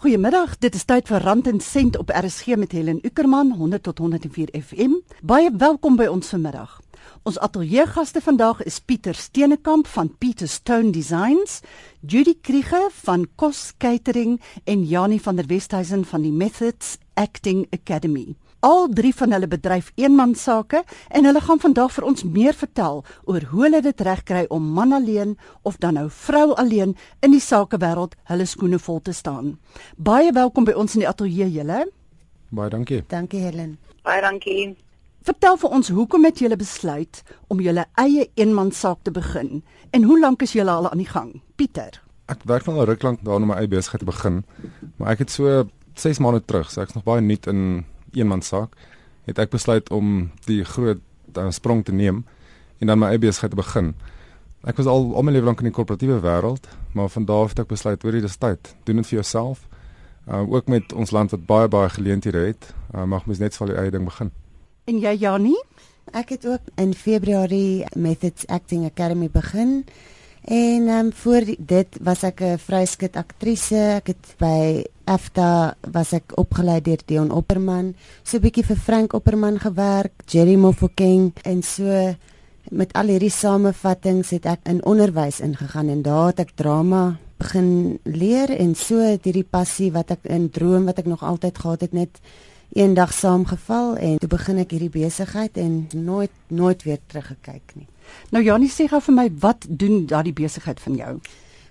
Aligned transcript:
Goeiemiddag, 0.00 0.54
dit 0.64 0.72
is 0.74 0.86
tyd 0.88 1.10
vir 1.12 1.20
Rand 1.20 1.48
en 1.50 1.58
Sent 1.60 1.98
op 2.00 2.08
RSG 2.08 2.54
met 2.56 2.72
Helen 2.72 3.02
Ukerman 3.04 3.50
100 3.52 3.82
tot 3.84 3.98
104 4.00 4.48
FM. 4.56 4.94
Baie 5.20 5.50
welkom 5.52 5.98
by 6.00 6.06
ons 6.08 6.30
vanmiddag. 6.32 6.78
Ons 7.28 7.36
ateljeegaste 7.36 8.22
vandag 8.24 8.62
is 8.64 8.78
Pieter 8.80 9.14
Steenekamp 9.14 9.90
van 9.92 10.08
Peter 10.16 10.48
Stone 10.48 10.94
Designs, 10.96 11.60
Judy 12.00 12.38
Kriege 12.40 12.86
van 13.02 13.28
Kos 13.36 13.74
Catering 13.76 14.38
en 14.64 14.88
Janie 14.88 15.20
van 15.20 15.36
der 15.36 15.52
Westhuizen 15.52 16.08
van 16.08 16.24
die 16.24 16.32
Methods 16.32 16.96
Acting 17.14 17.66
Academy. 17.68 18.30
Al 18.60 18.90
drie 18.92 19.14
van 19.16 19.32
hulle 19.32 19.48
bedryf 19.48 19.86
eenmansake 19.96 20.82
en 21.08 21.24
hulle 21.24 21.40
gaan 21.40 21.60
vandag 21.62 21.94
vir 21.94 22.04
ons 22.04 22.24
meer 22.28 22.52
vertel 22.52 22.98
oor 23.24 23.44
hoe 23.48 23.62
hulle 23.62 23.78
dit 23.80 24.00
regkry 24.04 24.42
om 24.52 24.66
man 24.76 24.92
alleen 24.92 25.38
of 25.64 25.78
dan 25.80 25.96
nou 25.96 26.10
vrou 26.12 26.50
alleen 26.60 26.92
in 27.24 27.32
die 27.32 27.40
sakewêreld 27.40 28.18
hulle 28.28 28.44
skoene 28.44 28.78
vol 28.78 29.00
te 29.00 29.14
staan. 29.16 29.54
Baie 29.96 30.32
welkom 30.36 30.68
by 30.68 30.74
ons 30.76 30.98
in 30.98 31.06
die 31.06 31.08
ateljee 31.08 31.48
julle. 31.54 31.86
Baie 32.52 32.68
dankie. 32.68 33.00
Dankie 33.08 33.40
Helen. 33.40 33.78
Baie 34.04 34.20
dankie. 34.20 34.76
Vertel 35.24 35.56
vir 35.62 35.76
ons 35.78 35.88
hoekom 35.88 36.28
het 36.28 36.42
julle 36.44 36.58
besluit 36.60 37.22
om 37.48 37.62
julle 37.64 37.86
eie 37.96 38.26
eenmansaak 38.36 39.00
te 39.08 39.14
begin 39.16 39.62
en 39.96 40.04
hoe 40.04 40.18
lank 40.20 40.44
is 40.44 40.52
julle 40.52 40.74
al 40.74 40.90
aan 40.90 41.00
die 41.00 41.08
gang? 41.08 41.38
Pieter. 41.56 41.96
Ek 42.28 42.44
werk 42.44 42.68
al 42.68 42.82
'n 42.82 42.86
ruk 42.92 43.02
lank 43.02 43.24
daarna 43.24 43.42
om 43.42 43.52
my 43.54 43.56
eie 43.56 43.68
besigheid 43.68 44.04
te 44.04 44.12
begin, 44.12 44.44
maar 44.98 45.16
ek 45.16 45.18
het 45.18 45.30
so 45.30 45.64
6 45.94 46.18
maande 46.18 46.44
terug, 46.44 46.70
so 46.70 46.82
ek's 46.82 46.94
nog 46.94 47.04
baie 47.04 47.20
nuut 47.20 47.46
in 47.46 47.84
eenmansaak, 48.12 48.74
het 49.28 49.38
ek 49.38 49.50
besluit 49.50 49.90
om 49.90 50.30
die 50.46 50.64
groot 50.64 51.00
uh, 51.36 51.50
sprong 51.50 51.84
te 51.84 51.92
neem 51.92 52.24
en 52.80 52.86
dan 52.86 52.98
my 52.98 53.12
eie 53.12 53.20
besigheid 53.20 53.52
te 53.52 53.60
begin. 53.60 53.94
Ek 54.68 54.76
was 54.76 54.88
al 54.90 55.10
al 55.16 55.24
my 55.24 55.32
lewe 55.32 55.48
lank 55.48 55.62
in 55.62 55.70
die 55.70 55.74
korporatiewe 55.76 56.20
wêreld, 56.24 56.68
maar 56.92 57.08
van 57.08 57.24
daar 57.24 57.46
af 57.48 57.54
het 57.54 57.64
ek 57.64 57.72
besluit 57.72 58.04
oor 58.04 58.16
hierdie 58.16 58.38
tyd, 58.38 58.74
doen 58.84 59.00
dit 59.00 59.08
vir 59.08 59.20
jouself. 59.20 59.66
Uh 60.28 60.44
ook 60.44 60.68
met 60.68 60.92
ons 60.92 61.10
land 61.10 61.30
wat 61.30 61.46
baie 61.46 61.68
baie 61.68 61.88
geleenthede 61.88 62.44
het, 62.50 62.72
uh, 62.94 63.04
mag 63.04 63.26
mens 63.26 63.40
net 63.40 63.56
vir 63.56 63.72
jou 63.72 63.78
eie 63.80 63.90
ding 63.90 64.04
begin. 64.04 64.32
En 64.84 64.98
jy 65.00 65.14
Janie? 65.20 65.58
Ek 66.12 66.32
het 66.34 66.46
ook 66.46 66.72
in 66.76 66.94
Februarie 66.94 67.86
Methods 67.94 68.46
Acting 68.46 68.84
Academy 68.84 69.28
begin. 69.30 69.84
En 70.44 70.88
ehm 70.88 71.04
um, 71.04 71.12
voor 71.12 71.42
dit 71.58 71.98
was 72.02 72.22
ek 72.22 72.40
'n 72.40 72.58
vryskut 72.58 73.16
aktrise. 73.16 74.00
Ek 74.00 74.06
het 74.06 74.34
by 74.38 74.84
EFTA 75.04 75.76
was 75.92 76.12
ek 76.12 76.32
opgelei 76.34 76.80
deur 76.80 77.02
Dion 77.04 77.30
Opperman, 77.30 77.94
so 78.22 78.36
'n 78.36 78.40
bietjie 78.40 78.64
vir 78.64 78.76
Frank 78.76 79.12
Opperman 79.12 79.58
gewerk, 79.58 80.12
Jerry 80.26 80.54
Mofokeng. 80.54 81.32
En 81.42 81.62
so 81.62 82.14
met 82.70 82.92
al 82.92 83.06
hierdie 83.06 83.30
samevattings 83.30 84.30
het 84.30 84.46
ek 84.46 84.60
in 84.64 84.84
onderwys 84.84 85.40
ingegaan 85.40 85.88
en 85.88 86.02
daar 86.02 86.26
het 86.26 86.38
ek 86.38 86.50
drama 86.54 87.18
begin 87.38 87.98
leer. 88.04 88.50
En 88.50 88.74
so 88.74 88.98
het 88.98 89.24
hierdie 89.24 89.46
passie 89.50 89.92
wat 89.92 90.10
ek 90.10 90.24
in 90.24 90.50
droom 90.50 90.84
wat 90.84 90.98
ek 90.98 91.06
nog 91.06 91.22
altyd 91.22 91.58
gehad 91.58 91.80
het 91.80 91.92
net 91.92 92.20
eendag 92.72 93.12
saamgeval 93.12 93.96
en 93.96 94.18
toe 94.18 94.30
begin 94.30 94.60
ek 94.62 94.74
hierdie 94.76 94.92
besigheid 94.94 95.58
en 95.58 95.86
nooit 95.94 96.34
nooit 96.48 96.82
weer 96.86 96.98
teruggekyk 97.06 97.74
nie. 97.74 97.88
Nou 98.30 98.42
Janie 98.44 98.70
sê 98.70 98.86
gou 98.90 99.00
vir 99.02 99.16
my 99.16 99.28
wat 99.42 99.66
doen 99.68 100.06
daardie 100.06 100.34
besigheid 100.34 100.80
van 100.80 100.98
jou? 100.98 101.12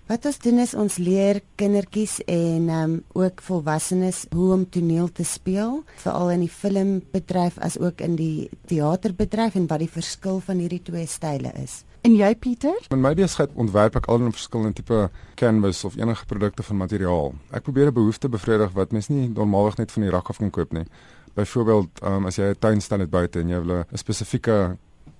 Wat 0.09 0.25
ons 0.25 0.39
doen 0.41 0.57
is 0.57 0.71
ons 0.73 0.95
leer 0.97 1.37
kindertjies 1.61 2.15
en 2.25 2.69
um, 2.73 2.93
ook 3.13 3.43
volwassenes 3.45 4.23
hoe 4.33 4.47
om 4.55 4.63
toneel 4.65 5.11
te 5.13 5.23
speel, 5.23 5.83
veral 6.01 6.31
in 6.33 6.47
die 6.47 6.49
filmbedryf 6.49 7.59
as 7.61 7.77
ook 7.77 8.01
in 8.01 8.15
die 8.17 8.49
teaterbedryf 8.71 9.59
en 9.59 9.67
wat 9.69 9.83
die 9.83 9.91
verskil 9.93 10.41
van 10.47 10.63
hierdie 10.63 10.81
twee 10.81 11.05
style 11.05 11.53
is. 11.61 11.83
En 12.01 12.13
jy 12.15 12.35
Pieter? 12.39 12.77
In 12.95 13.01
my 13.03 13.11
besigheid 13.17 13.51
ontwerp 13.59 13.97
ek 13.99 14.05
al 14.07 14.21
'n 14.23 14.31
verskillende 14.31 14.73
tipe 14.73 15.09
canvas 15.35 15.83
of 15.83 15.97
enige 15.97 16.25
produkte 16.25 16.63
van 16.63 16.77
materiaal. 16.77 17.33
Ek 17.51 17.63
probeer 17.63 17.87
'n 17.87 17.93
behoefte 17.93 18.29
bevredig 18.29 18.71
wat 18.71 18.91
mens 18.91 19.07
nie 19.07 19.27
normaalweg 19.27 19.77
net 19.77 19.91
van 19.91 20.01
die 20.01 20.11
rak 20.11 20.29
af 20.29 20.37
kan 20.37 20.49
koop 20.49 20.71
nie. 20.71 20.85
Byvoorbeeld, 21.33 21.89
um, 22.03 22.25
as 22.25 22.35
jy 22.35 22.43
'n 22.43 22.59
tuin 22.59 22.81
staan 22.81 22.99
net 22.99 23.09
buite 23.09 23.39
en 23.39 23.49
jy 23.49 23.61
wil 23.61 23.75
'n 23.75 23.97
spesifieke 23.97 24.77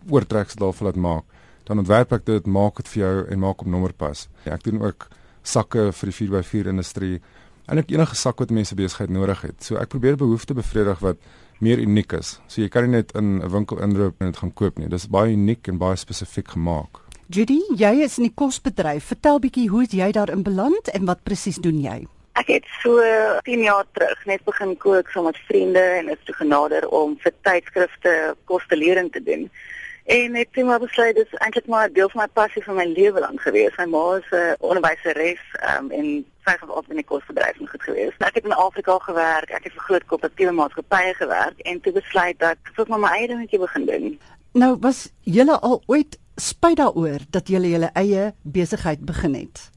oortreksel 0.09 0.59
daarvan 0.59 0.85
laat 0.85 0.95
maak, 0.95 1.23
dan 1.63 1.77
ontwerp 1.77 2.13
ek 2.13 2.25
dit, 2.25 2.45
maak 2.45 2.75
dit 2.75 2.87
vir 2.87 3.03
jou 3.03 3.27
en 3.27 3.39
maak 3.39 3.61
op 3.61 3.67
nommerpas. 3.67 4.27
Ja, 4.45 4.53
ek 4.53 4.63
doen 4.63 4.81
ook 4.81 5.07
sakke 5.43 5.91
vir 5.91 6.09
die 6.09 6.27
4x4 6.27 6.67
industrie 6.67 7.21
en 7.69 7.81
ek 7.81 7.91
enige 7.93 8.15
sak 8.17 8.41
wat 8.41 8.51
mense 8.53 8.75
besigheid 8.75 9.11
nodig 9.13 9.41
het. 9.45 9.57
So 9.63 9.77
ek 9.81 9.91
probeer 9.93 10.17
behoeftes 10.17 10.57
bevredig 10.57 10.99
wat 11.05 11.17
meer 11.59 11.79
uniek 11.83 12.13
is. 12.17 12.37
So 12.47 12.61
jy 12.63 12.69
kan 12.71 12.87
nie 12.87 12.97
net 12.97 13.11
in 13.15 13.41
'n 13.43 13.49
winkel 13.49 13.79
inloop 13.79 14.15
en 14.19 14.31
dit 14.31 14.37
gaan 14.37 14.53
koop 14.53 14.77
nie. 14.79 14.89
Dis 14.89 15.07
baie 15.07 15.33
uniek 15.33 15.67
en 15.67 15.77
baie 15.77 15.95
spesifiek 15.95 16.47
gemaak. 16.47 17.01
Judy, 17.29 17.61
jy 17.75 18.01
is 18.01 18.17
in 18.17 18.23
die 18.23 18.33
kosbedryf. 18.35 19.05
Vertel 19.05 19.39
bietjie 19.39 19.67
hoe 19.69 19.81
het 19.81 19.91
jy 19.91 20.11
daarin 20.11 20.43
beland 20.43 20.87
en 20.87 21.05
wat 21.05 21.23
presies 21.23 21.59
doen 21.61 21.81
jy? 21.81 22.07
Ek 22.33 22.47
het 22.47 22.65
so 22.81 22.97
10 23.43 23.61
jaar 23.61 23.85
terug 23.93 24.25
net 24.25 24.43
begin 24.45 24.77
kook 24.77 25.09
saam 25.09 25.27
met 25.27 25.37
vriende 25.47 25.79
en 25.79 26.09
is 26.09 26.23
toe 26.25 26.35
genader 26.35 26.87
om 26.89 27.17
vir 27.19 27.33
tydskrifte 27.41 28.35
kostelering 28.45 29.11
te 29.11 29.23
doen. 29.23 29.49
En 30.09 30.35
ek 30.35 30.55
het 30.57 30.65
maar 30.65 30.79
besluit 30.81 31.15
dis 31.15 31.33
eintlik 31.37 31.67
maar 31.69 31.89
'n 31.89 31.93
deel 31.93 32.09
van 32.09 32.21
my 32.21 32.27
passie 32.33 32.63
van 32.63 32.75
my 32.75 32.85
lewe 32.85 33.19
lank 33.19 33.41
gewees. 33.41 33.75
My 33.77 33.85
ma 33.85 34.15
is 34.15 34.29
'n 34.31 34.55
onderwyseres 34.59 35.43
um, 35.69 35.91
en 35.91 36.25
vyf 36.45 36.61
of 36.61 36.89
in 36.89 36.95
die 36.95 37.05
kosbedryf 37.05 37.57
goed 37.57 37.83
gewees. 37.83 38.13
Ek 38.17 38.33
het 38.33 38.43
in 38.43 38.51
Afrika 38.51 38.97
gewerk, 38.97 39.49
ek 39.49 39.63
het 39.63 39.73
vir 39.73 39.81
groot 39.81 40.05
koöperatiewe 40.05 40.51
maatskappye 40.51 41.13
gewerk 41.13 41.59
en 41.59 41.81
toe 41.81 41.93
besluit 41.93 42.39
dat 42.39 42.57
ek 42.63 42.71
vir 42.73 42.99
my 42.99 43.09
eie 43.09 43.27
dingetjie 43.27 43.59
begin 43.59 43.85
doen. 43.85 44.19
Nou 44.53 44.77
was 44.79 45.11
julle 45.21 45.59
al 45.59 45.83
ooit 45.85 46.17
spyt 46.35 46.77
daaroor 46.77 47.19
dat 47.29 47.47
julle 47.47 47.69
julle 47.69 47.89
eie 47.93 48.33
besigheid 48.41 49.05
begin 49.05 49.33
het. 49.33 49.69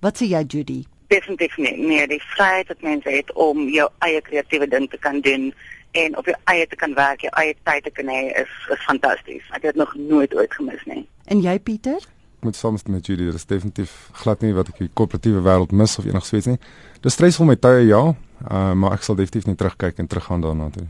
Wat 0.00 0.20
sê 0.20 0.28
jy 0.28 0.44
Judy? 0.46 0.84
Definitief 1.06 1.56
nie. 1.56 1.76
Nee, 1.76 2.06
die 2.06 2.22
vryheid 2.22 2.68
wat 2.68 2.82
mense 2.82 3.10
het 3.10 3.32
om 3.32 3.68
jou 3.68 3.88
eie 3.98 4.20
kreatiewe 4.20 4.68
ding 4.68 4.90
te 4.90 4.98
kan 4.98 5.20
doen 5.20 5.54
en 5.90 6.16
op 6.16 6.26
jou 6.26 6.36
eie 6.44 6.66
te 6.66 6.76
kan 6.76 6.94
werk, 6.94 7.24
jou 7.26 7.32
eie 7.40 7.56
tyd 7.62 7.84
te 7.84 7.90
kan 7.94 8.10
hê 8.12 8.28
is 8.42 8.52
is 8.74 8.84
fantasties. 8.84 9.44
Ek 9.56 9.62
het 9.70 9.76
nog 9.76 9.94
nooit 9.94 10.34
ooit 10.34 10.54
gemis 10.54 10.84
nie. 10.84 11.06
En 11.24 11.40
jy 11.44 11.58
Pieter? 11.58 12.02
Ek 12.38 12.46
moet 12.46 12.56
soms 12.56 12.84
met 12.86 13.06
Judy, 13.06 13.24
dit 13.24 13.34
is 13.34 13.48
definitief 13.50 13.96
glad 14.22 14.44
nie 14.44 14.54
wat 14.54 14.68
ek 14.70 14.84
die 14.84 14.92
koöperatiewe 14.94 15.42
wêreld 15.42 15.72
mis 15.74 15.98
of 15.98 16.06
enigsins 16.06 16.52
nie. 16.52 16.58
Dis 17.02 17.18
stresvol 17.18 17.50
met 17.50 17.62
tye 17.64 17.88
ja, 17.88 18.04
uh, 18.14 18.72
maar 18.78 18.94
ek 18.98 19.02
sal 19.06 19.18
definitief 19.18 19.48
nie 19.50 19.58
terugkyk 19.58 19.98
en 19.98 20.06
teruggaan 20.06 20.44
daarna 20.46 20.70
toe. 20.74 20.86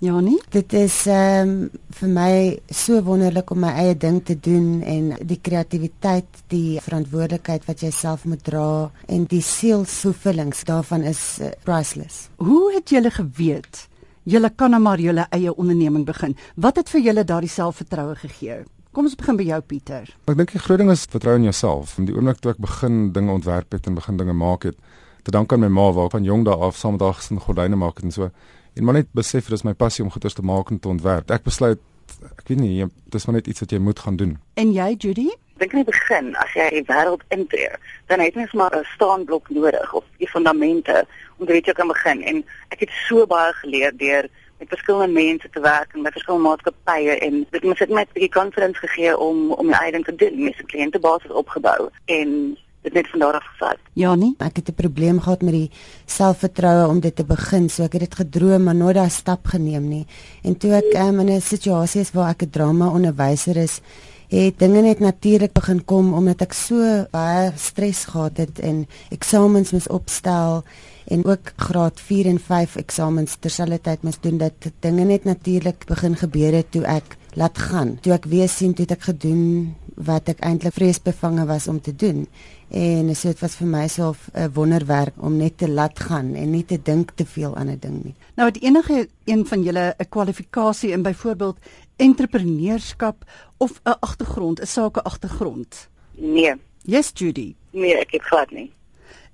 Ja 0.00 0.20
nie. 0.22 0.38
Dit 0.54 0.72
is 0.78 0.94
ehm 1.10 1.48
um, 1.48 1.70
vir 1.98 2.10
my 2.14 2.34
so 2.70 3.00
wonderlik 3.02 3.50
om 3.50 3.64
my 3.64 3.72
eie 3.82 3.96
ding 3.98 4.20
te 4.24 4.36
doen 4.38 4.78
en 4.86 5.08
die 5.26 5.40
kreatiwiteit, 5.42 6.44
die 6.54 6.78
verantwoordelikheid 6.84 7.66
wat 7.66 7.82
jy 7.82 7.90
self 7.90 8.22
moet 8.24 8.44
dra 8.46 8.90
en 9.10 9.26
die 9.26 9.42
sielsvervullings 9.42 10.62
daarvan 10.68 11.02
is 11.02 11.22
uh, 11.42 11.50
priceless. 11.66 12.28
Hoe 12.38 12.70
het 12.76 12.94
jy 12.94 13.02
geweet 13.10 13.88
julle 14.28 14.50
kan 14.54 14.70
nou 14.74 14.80
maar 14.82 15.00
julle 15.00 15.26
eie 15.32 15.54
onderneming 15.54 16.04
begin. 16.06 16.36
Wat 16.56 16.76
het 16.76 16.90
vir 16.92 17.00
julle 17.00 17.24
daardie 17.24 17.50
selfvertroue 17.50 18.16
gegee? 18.20 18.62
Kom 18.92 19.08
ons 19.08 19.16
begin 19.16 19.36
by 19.38 19.46
jou 19.46 19.60
Pieter. 19.70 20.08
Ek 20.28 20.36
dink 20.36 20.52
die 20.52 20.60
groot 20.62 20.80
ding 20.80 20.92
is 20.92 21.06
vertrou 21.08 21.36
in 21.38 21.46
jouself. 21.48 21.94
Van 21.96 22.08
die 22.08 22.16
oomblik 22.16 22.40
toe 22.42 22.52
ek 22.54 22.62
begin 22.62 23.10
dinge 23.16 23.32
ontwerp 23.32 23.76
het 23.76 23.88
en 23.88 23.96
begin 23.98 24.20
dinge 24.20 24.36
maak 24.36 24.68
het, 24.68 24.78
te 25.24 25.34
dank 25.34 25.52
aan 25.52 25.64
my 25.64 25.70
ma 25.72 25.90
waar 25.96 26.10
van 26.12 26.24
jong 26.24 26.44
dae 26.48 26.56
af 26.56 26.76
saam 26.76 26.96
met 26.96 27.04
haar 27.04 27.18
gesin 27.20 27.40
gordyne 27.44 27.76
maak 27.76 28.00
het 28.00 28.08
en 28.08 28.16
so. 28.16 28.30
En 28.76 28.84
maar 28.84 29.00
net 29.00 29.12
besef 29.16 29.48
dis 29.52 29.64
my 29.64 29.74
passie 29.74 30.04
om 30.04 30.10
goeders 30.12 30.36
te 30.36 30.44
maak 30.44 30.72
en 30.72 30.80
te 30.80 30.88
ontwerp. 30.88 31.30
Ek 31.30 31.44
besluit 31.44 31.80
ek 32.24 32.48
weet 32.48 32.60
nie, 32.60 32.86
dis 33.12 33.26
maar 33.28 33.36
net 33.36 33.48
iets 33.52 33.60
wat 33.60 33.72
jy 33.72 33.80
moet 33.82 34.00
gaan 34.00 34.16
doen. 34.16 34.38
En 34.56 34.72
jy 34.72 34.94
Judy? 34.96 35.28
Dink 35.58 35.72
in 35.72 35.82
die 35.82 35.90
begin 35.92 36.34
as 36.36 36.52
jy 36.54 36.68
die 36.70 36.84
wêreld 36.88 37.22
intree, 37.34 37.70
dan 38.06 38.20
het 38.20 38.34
mens 38.34 38.52
maar 38.52 38.74
'n 38.76 38.84
staanblok 38.94 39.48
nodig 39.50 39.92
of 39.92 40.04
die 40.18 40.28
fondamente 40.28 41.06
om 41.38 41.46
dit 41.46 41.64
te 41.64 41.72
kan 41.72 41.88
begin 41.88 42.22
en 42.22 42.44
ek 42.68 42.80
het 42.80 42.92
so 43.08 43.26
baie 43.26 43.52
geleer 43.52 43.96
deur 43.96 44.28
met 44.58 44.68
verskillende 44.68 45.12
mense 45.12 45.50
te 45.50 45.60
werk 45.60 45.94
en 45.94 46.02
met 46.02 46.12
verskillende 46.12 46.48
maatskappye 46.48 47.18
en 47.18 47.46
dit 47.50 47.62
het 47.62 47.88
my 47.88 47.94
net 47.94 48.08
'n 48.08 48.12
bietjie 48.12 48.38
confidence 48.40 48.78
gegee 48.78 49.18
om 49.18 49.52
om 49.52 49.66
my 49.66 49.72
eie 49.72 49.92
ding 49.92 50.04
te 50.04 50.14
doen, 50.14 50.42
my 50.44 50.54
kliëntebasis 50.66 51.30
opgebou 51.30 51.90
en 52.04 52.58
dit 52.82 52.92
net 52.92 53.10
van 53.10 53.18
daar 53.18 53.32
af 53.32 53.46
gevat. 53.52 53.78
Ja 53.92 54.14
nee, 54.14 54.34
ek 54.38 54.56
het 54.56 54.68
'n 54.68 54.74
probleem 54.74 55.20
gehad 55.20 55.42
met 55.42 55.52
die 55.52 55.70
selfvertroue 56.06 56.88
om 56.88 57.00
dit 57.00 57.16
te 57.16 57.24
begin, 57.24 57.68
so 57.70 57.82
ek 57.82 57.92
het 57.92 58.00
dit 58.00 58.14
gedroom 58.14 58.62
maar 58.62 58.74
nooit 58.74 58.94
daai 58.94 59.10
stap 59.10 59.46
geneem 59.46 59.88
nie. 59.88 60.06
En 60.42 60.56
toe 60.56 60.72
ek 60.72 60.94
um, 60.94 61.20
in 61.20 61.28
'n 61.28 61.40
situasie 61.40 62.00
is 62.00 62.12
waar 62.12 62.30
ek 62.30 62.42
'n 62.42 62.50
drama 62.50 62.88
onderwyser 62.88 63.56
is, 63.56 63.80
het 64.28 64.58
dinge 64.58 64.82
net 64.84 65.00
natuurlik 65.00 65.52
begin 65.56 65.84
kom 65.84 66.12
omdat 66.12 66.42
ek 66.44 66.52
so 66.52 66.84
baie 67.12 67.52
stres 67.56 68.04
gehad 68.12 68.36
het 68.36 68.60
en 68.60 68.84
eksamens 69.14 69.72
moes 69.72 69.88
opstel 69.88 70.64
en 71.08 71.24
ook 71.24 71.52
graad 71.56 72.00
4 72.00 72.26
en 72.26 72.40
5 72.40 72.76
eksamens 72.76 73.38
terselfdertyd 73.40 74.04
moes 74.04 74.20
doen 74.20 74.38
dat 74.38 74.68
dinge 74.84 75.04
net 75.04 75.24
natuurlik 75.24 75.86
begin 75.88 76.16
gebeur 76.16 76.52
het 76.52 76.70
toe 76.70 76.84
ek 76.84 77.16
laat 77.38 77.58
gaan. 77.58 77.96
Toe 78.02 78.12
ek 78.12 78.28
weer 78.28 78.48
sien 78.48 78.74
toe 78.74 78.86
ek 78.88 79.08
gedoen 79.08 79.74
wat 79.98 80.28
ek 80.30 80.42
eintlik 80.46 80.76
vreesbevange 80.76 81.46
was 81.48 81.68
om 81.68 81.80
te 81.80 81.94
doen. 81.96 82.26
En 82.68 83.08
so 83.16 83.32
dit 83.32 83.40
was 83.40 83.56
vir 83.56 83.66
myself 83.66 84.28
'n 84.34 84.52
wonderwerk 84.52 85.14
om 85.16 85.36
net 85.36 85.58
te 85.58 85.68
laat 85.68 86.00
gaan 86.00 86.34
en 86.34 86.50
nie 86.50 86.64
te 86.64 86.78
dink 86.82 87.10
te 87.14 87.26
veel 87.26 87.56
aan 87.56 87.70
'n 87.70 87.78
ding 87.80 88.04
nie. 88.04 88.14
Nou 88.36 88.48
het 88.48 88.62
enige 88.62 89.08
een 89.24 89.46
van 89.46 89.62
julle 89.62 89.94
'n 89.98 90.08
kwalifikasie 90.08 90.90
in 90.90 91.02
byvoorbeeld 91.02 91.56
entrepreneurskap 91.96 93.24
of 93.58 93.80
'n 93.84 93.96
agtergrond, 94.00 94.60
'n 94.60 94.66
sake 94.66 95.02
agtergrond? 95.02 95.88
Nee. 96.14 96.54
Yes 96.82 97.10
Judy. 97.14 97.54
Nee, 97.70 97.96
ek 97.96 98.10
het 98.10 98.22
glad 98.22 98.50
nie. 98.50 98.72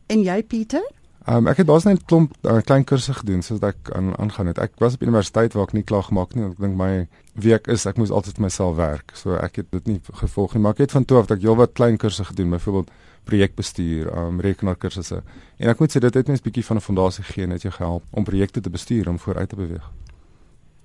En 0.07 0.23
jy 0.23 0.43
Pieter? 0.43 0.91
Um, 1.29 1.47
ek 1.49 1.63
het 1.63 1.67
basies 1.67 1.85
net 1.85 2.01
'n 2.03 2.05
klomp 2.05 2.33
uh, 2.43 2.59
klein 2.61 2.85
kursusse 2.85 3.15
gedoen 3.21 3.43
soos 3.43 3.61
ek 3.61 3.91
aan 3.97 4.13
aangaan 4.19 4.47
het. 4.47 4.59
Ek 4.59 4.73
was 4.79 4.95
op 4.95 5.03
universiteit 5.03 5.53
waar 5.53 5.65
ek 5.65 5.73
nie 5.73 5.83
klaar 5.83 6.03
gemaak 6.03 6.35
nie. 6.35 6.45
Ek 6.45 6.59
dink 6.59 6.77
my 6.77 7.09
week 7.33 7.67
is 7.67 7.87
ek 7.87 7.97
moes 7.97 8.11
altyd 8.11 8.35
vir 8.35 8.43
myself 8.43 8.77
werk. 8.77 9.17
So 9.17 9.33
ek 9.33 9.57
het 9.57 9.71
dit 9.71 9.87
nie 9.87 10.01
gevolg 10.13 10.55
nie, 10.55 10.61
maar 10.61 10.73
ek 10.73 10.85
het 10.85 10.93
van 10.93 11.05
toe 11.05 11.19
af 11.19 11.27
dat 11.27 11.39
ek 11.39 11.45
heelwat 11.45 11.73
klein 11.73 11.97
kursusse 11.97 12.25
gedoen, 12.25 12.51
byvoorbeeld 12.51 12.91
projekbestuur, 13.25 14.13
um 14.13 14.41
rekenaarkursusse. 14.41 15.23
En 15.57 15.69
ek 15.69 15.81
moet 15.81 15.97
sê 15.97 16.01
dit 16.01 16.15
het 16.15 16.29
my 16.29 16.35
'n 16.35 16.45
bietjie 16.45 16.65
van 16.65 16.77
'n 16.77 16.81
fondasie 16.81 17.25
gegee 17.25 17.45
en 17.45 17.51
het 17.51 17.63
jou 17.63 17.73
gehelp 17.73 18.05
om 18.11 18.25
projekte 18.25 18.61
te 18.61 18.71
bestuur 18.71 19.09
om 19.09 19.19
vooruit 19.19 19.49
te 19.49 19.57
beweeg. 19.57 19.91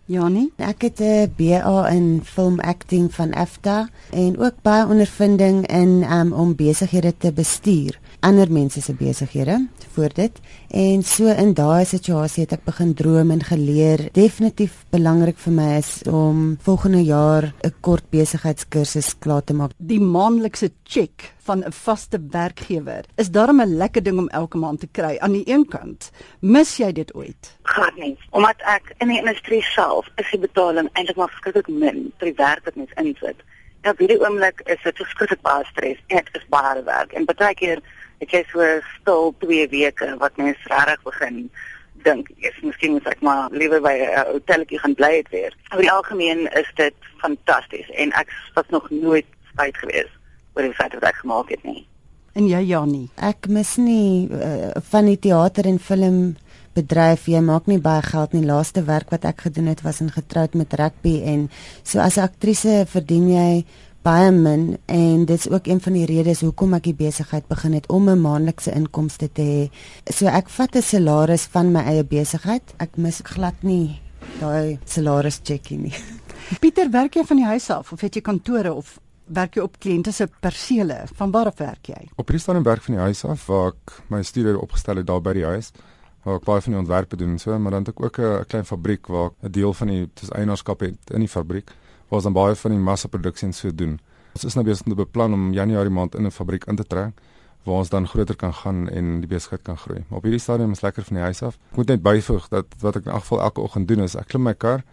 Janie, 0.10 0.48
ek 0.58 0.82
het 0.82 1.00
'n 1.06 1.34
BA 1.38 1.90
in 1.90 2.22
film 2.24 2.60
acting 2.60 3.14
van 3.14 3.34
AFTA 3.34 3.90
en 4.10 4.40
ook 4.40 4.62
baie 4.62 4.88
ondervinding 4.88 5.68
in 5.68 6.04
um, 6.12 6.34
om 6.34 6.56
besighede 6.56 7.14
te 7.18 7.32
bestuur. 7.32 8.00
Ander 8.20 8.52
mense 8.52 8.82
se 8.82 8.94
besighede 8.94 9.68
voor 9.94 10.10
dit. 10.14 10.40
En 10.68 11.04
so 11.04 11.26
in 11.26 11.54
daai 11.54 11.86
situasie 11.86 12.44
het 12.44 12.52
ek 12.52 12.64
begin 12.64 12.94
droom 12.94 13.32
en 13.32 13.44
geleer. 13.44 14.10
Definitief 14.12 14.86
belangrik 14.90 15.38
vir 15.38 15.54
my 15.54 15.78
is 15.78 16.02
om 16.10 16.58
volgende 16.62 17.04
jaar 17.04 17.54
'n 17.64 17.74
kort 17.80 18.10
besigheidskursus 18.10 19.16
klaar 19.20 19.44
te 19.44 19.54
maak. 19.54 19.72
Die 19.78 20.02
maandelikse 20.02 20.72
check 20.84 21.34
van 21.44 21.64
'n 21.66 21.72
vaste 21.72 22.20
werkgewer 22.30 23.04
is 23.16 23.32
daarom 23.32 23.62
'n 23.62 23.78
lekker 23.78 24.04
ding 24.04 24.18
om 24.18 24.28
elke 24.28 24.58
maand 24.58 24.80
te 24.80 24.88
kry 24.88 25.18
aan 25.18 25.32
die 25.32 25.50
een 25.50 25.68
kant. 25.68 26.12
Mis 26.40 26.78
jy 26.78 26.92
dit 26.92 27.16
ooit? 27.16 27.58
Glad 27.62 27.96
nie. 27.96 28.18
Omdat 28.30 28.56
ek 28.58 28.94
in 28.98 29.08
die 29.08 29.20
industrie 29.20 29.62
self 29.62 30.08
is 30.16 30.30
die 30.32 30.40
betaling 30.40 30.90
eintlik 30.94 31.16
maar 31.16 31.30
verskriklik 31.30 31.68
min 31.68 32.14
vir 32.18 32.26
die 32.26 32.36
werk 32.46 32.64
wat 32.64 32.76
mens 32.76 32.92
insit. 32.96 33.36
Ja, 33.82 33.94
vir 33.94 34.08
die 34.08 34.20
oomblik 34.20 34.62
is 34.66 34.82
dit 34.84 34.96
verskriklik 34.96 35.42
baie 35.42 35.66
stres. 35.66 35.98
Dit 36.08 36.30
is 36.32 36.46
baie 36.50 36.84
werk. 36.84 37.14
En 37.14 37.26
baie 37.26 37.54
keer 37.54 37.82
het 38.20 38.32
jy 38.32 38.44
so 38.52 38.82
stil 39.00 39.36
2 39.40 39.68
weke 39.70 40.16
wat 40.18 40.38
mens 40.38 40.58
regtig 40.64 41.04
begin 41.04 41.50
dink 42.04 42.30
ek 42.40 42.62
miskien 42.64 42.92
moet 42.92 43.08
ek 43.08 43.22
maar 43.22 43.50
liewer 43.52 43.82
by 43.82 43.96
'n 44.00 44.32
hotelletjie 44.32 44.80
gaan 44.80 44.96
bly 44.96 45.16
het 45.18 45.30
weer. 45.30 45.54
Oor 45.74 45.82
die 45.82 45.92
algemeen 45.92 46.48
is 46.52 46.72
dit 46.76 46.96
fantasties 47.18 47.90
en 47.90 48.12
ek 48.12 48.28
was 48.54 48.66
nog 48.70 48.90
nooit 48.90 49.26
spyt 49.52 49.78
geweest 49.78 50.19
oor 50.60 50.68
die 50.68 50.76
feit 50.76 50.92
dat 50.98 51.08
ek 51.08 51.24
gemaak 51.24 51.56
het 51.56 51.64
nie. 51.64 51.86
En 52.38 52.46
jy 52.48 52.60
ja 52.68 52.84
nie. 52.86 53.08
Ek 53.16 53.48
mis 53.52 53.74
nie 53.82 54.28
uh, 54.28 54.76
van 54.92 55.10
die 55.10 55.18
teater 55.20 55.68
en 55.68 55.80
film 55.80 56.20
bedryf 56.78 57.26
jy 57.32 57.42
maak 57.44 57.68
nie 57.68 57.80
baie 57.82 58.04
geld 58.06 58.36
nie 58.36 58.46
laaste 58.46 58.84
werk 58.88 59.10
wat 59.12 59.26
ek 59.28 59.48
gedoen 59.48 59.72
het 59.72 59.82
was 59.84 60.02
in 60.04 60.12
getroud 60.14 60.54
met 60.56 60.76
rugby 60.78 61.20
en 61.26 61.50
so 61.84 62.00
as 62.00 62.18
'n 62.18 62.28
aktrise 62.30 62.86
verdien 62.86 63.28
jy 63.32 63.66
baie 64.06 64.32
min 64.32 64.78
en 64.88 65.26
dit 65.26 65.40
is 65.40 65.50
ook 65.50 65.68
een 65.68 65.82
van 65.82 65.94
die 65.94 66.06
redes 66.06 66.42
hoekom 66.46 66.74
ek 66.78 66.84
die 66.84 67.00
besigheid 67.02 67.48
begin 67.48 67.74
het 67.74 67.90
om 67.90 68.10
'n 68.10 68.22
maandelikse 68.22 68.72
inkomste 68.72 69.28
te 69.32 69.42
hê. 69.42 69.70
So 70.14 70.28
ek 70.28 70.50
vat 70.50 70.76
'n 70.76 70.82
salaris 70.82 71.46
van 71.52 71.72
my 71.72 71.82
eie 71.82 72.04
besigheid. 72.04 72.64
Ek 72.78 72.98
mis 72.98 73.22
glad 73.24 73.56
nie 73.62 74.00
daai 74.40 74.80
salaris 74.86 75.42
checkie 75.44 75.78
nie. 75.78 75.94
Pieter, 76.62 76.90
werk 76.92 77.16
jy 77.16 77.24
van 77.26 77.38
die 77.38 77.46
huis 77.46 77.70
af 77.70 77.92
of 77.92 78.02
het 78.02 78.16
jy 78.16 78.22
kantore 78.22 78.74
of 78.74 79.00
werk 79.30 79.56
jy 79.56 79.64
op 79.64 79.78
kliënte 79.80 80.12
se 80.16 80.28
persele? 80.42 81.04
Van 81.20 81.32
waar 81.32 81.52
af 81.52 81.58
werk 81.62 81.92
jy? 81.92 82.10
Op 82.16 82.28
hierdie 82.28 82.42
stadium 82.42 82.64
werk 82.64 82.82
van 82.82 82.96
die 82.98 83.04
huis 83.04 83.24
af 83.26 83.48
waar 83.48 83.72
ek 83.74 84.02
my 84.10 84.22
studie 84.24 84.58
opgestel 84.58 85.02
het 85.02 85.08
daar 85.08 85.22
by 85.22 85.34
die 85.34 85.46
huis 85.46 85.72
waar 86.26 86.36
ek 86.36 86.46
baie 86.46 86.62
van 86.62 86.74
die 86.74 86.80
ontwerpe 86.80 87.16
doen 87.16 87.36
en 87.36 87.40
so, 87.40 87.56
maar 87.58 87.72
dan 87.72 87.86
het 87.86 87.94
ek 87.94 88.04
ook 88.04 88.20
'n 88.20 88.46
klein 88.48 88.66
fabriek 88.66 89.08
waar 89.08 89.26
ek 89.26 89.34
'n 89.44 89.52
deel 89.52 89.74
van 89.74 89.88
die 89.88 90.10
dis 90.14 90.30
eienaarskap 90.30 90.80
het 90.80 91.12
in 91.14 91.20
die 91.20 91.28
fabriek 91.28 91.72
waar 92.10 92.20
ons 92.20 92.24
dan 92.24 92.34
baie 92.34 92.56
van 92.56 92.72
die 92.72 92.80
massaproduksie 92.80 93.48
en 93.48 93.54
so 93.54 93.72
doen. 93.72 94.00
Ons 94.34 94.44
is 94.44 94.56
nou 94.56 94.66
besig 94.66 94.86
om 94.86 94.92
te 94.92 94.96
beplan 94.96 95.34
om 95.34 95.54
Januarie 95.54 95.92
maand 95.92 96.16
in 96.16 96.26
'n 96.26 96.32
fabriek 96.32 96.66
in 96.66 96.76
te 96.76 96.84
trek 96.84 97.14
waar 97.64 97.76
ons 97.76 97.90
dan 97.90 98.08
groter 98.08 98.36
kan 98.36 98.54
gaan 98.54 98.90
en 98.90 99.20
die 99.20 99.28
besigheid 99.28 99.62
kan 99.62 99.78
groei. 99.78 100.04
Maar 100.08 100.18
op 100.18 100.24
hierdie 100.24 100.40
stadium 100.40 100.72
is 100.72 100.82
lekker 100.82 101.04
van 101.04 101.16
die 101.16 101.24
huis 101.24 101.42
af. 101.42 101.58
Ek 101.72 101.78
moet 101.78 101.88
net 101.88 102.02
byvoeg 102.02 102.48
dat 102.48 102.66
wat 102.80 102.96
ek 102.96 103.06
in 103.06 103.12
elk 103.12 103.22
geval 103.22 103.42
elke 103.42 103.62
oggend 103.62 103.88
doen 103.88 104.00
is 104.00 104.16
ek 104.16 104.28
klim 104.28 104.44
my 104.44 104.54
kar, 104.54 104.84